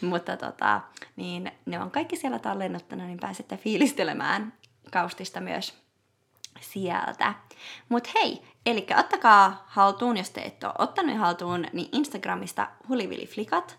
mutta 0.10 0.36
tota, 0.36 0.80
niin 1.16 1.52
ne 1.66 1.80
on 1.80 1.90
kaikki 1.90 2.16
siellä 2.16 2.38
tallennuttuna, 2.38 3.06
niin 3.06 3.20
pääsette 3.20 3.56
fiilistelemään 3.56 4.52
kaustista 4.94 5.40
myös 5.40 5.74
sieltä. 6.60 7.34
Mutta 7.88 8.10
hei, 8.14 8.42
eli 8.66 8.86
ottakaa 8.98 9.64
haltuun, 9.66 10.16
jos 10.16 10.30
te 10.30 10.40
ette 10.40 10.66
ole 10.66 10.74
ottanut 10.78 11.18
haltuun, 11.18 11.66
niin 11.72 11.88
Instagramista 11.92 12.68
huliviliflikat 12.88 13.78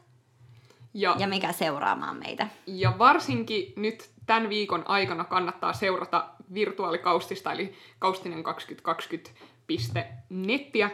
ja, 0.93 1.15
ja 1.19 1.28
mikä 1.28 1.51
seuraamaan 1.51 2.17
meitä. 2.17 2.47
Ja 2.67 2.93
varsinkin 2.97 3.73
nyt 3.75 4.10
tämän 4.25 4.49
viikon 4.49 4.84
aikana 4.88 5.23
kannattaa 5.23 5.73
seurata 5.73 6.30
virtuaalikaustista, 6.54 7.51
eli 7.51 7.75
kaustinen2020.nettiä, 8.06 10.89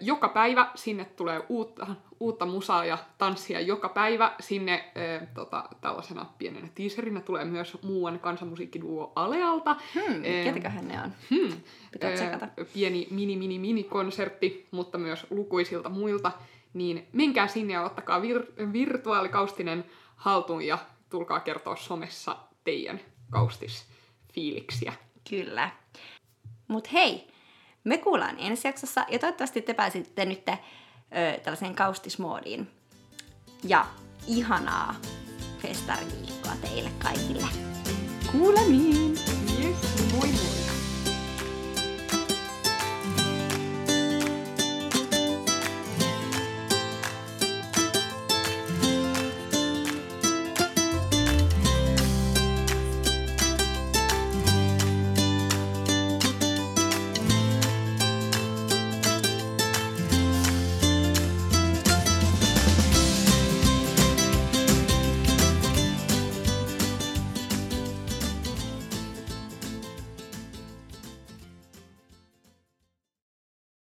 joka 0.00 0.28
päivä 0.28 0.70
sinne 0.74 1.04
tulee 1.04 1.42
uutta, 1.48 1.86
uutta 2.20 2.46
musaa 2.46 2.84
ja 2.84 2.98
tanssia 3.18 3.60
joka 3.60 3.88
päivä. 3.88 4.34
Sinne 4.40 4.92
ö, 4.96 5.26
tota, 5.34 5.64
tällaisena 5.80 6.26
pienenä 6.38 6.68
teaserinä 6.74 7.20
tulee 7.20 7.44
myös 7.44 7.82
muuan 7.82 8.18
kansanmusiikkiduo 8.20 9.12
Alealta. 9.16 9.76
Hmm, 9.94 10.22
ketäköhän 10.44 10.88
ne 10.88 11.00
on? 11.02 11.12
Hmm, 11.30 11.60
Pitää 11.92 12.12
tsekata. 12.12 12.48
Pieni 12.74 13.06
mini 13.10 13.36
mini 13.36 13.58
mini 13.58 13.84
konsertti, 13.84 14.68
mutta 14.70 14.98
myös 14.98 15.26
lukuisilta 15.30 15.88
muilta. 15.88 16.32
Niin 16.74 17.06
menkää 17.12 17.48
sinne 17.48 17.72
ja 17.72 17.82
ottakaa 17.84 18.20
vir- 18.20 18.72
virtuaalikaustinen 18.72 19.84
haltuun 20.16 20.62
ja 20.62 20.78
tulkaa 21.10 21.40
kertoa 21.40 21.76
somessa 21.76 22.36
teidän 22.64 23.00
kaustisfiiliksiä. 23.30 24.92
Kyllä. 25.30 25.70
Mut 26.68 26.92
hei, 26.92 27.31
me 27.84 27.98
kuullaan 27.98 28.36
ensi 28.38 28.68
jaksossa 28.68 29.04
ja 29.08 29.18
toivottavasti 29.18 29.62
te 29.62 29.74
pääsitte 29.74 30.24
nyt 30.24 30.48
ö, 30.48 31.40
tällaiseen 31.40 31.74
kaustismoodiin. 31.74 32.70
Ja 33.64 33.86
ihanaa 34.26 34.94
festariviikkoa 35.58 36.52
teille 36.60 36.90
kaikille. 36.98 37.46
Kuulemiin! 38.32 39.18
Yes, 39.60 40.12
moi 40.12 40.28
moi! 40.28 40.61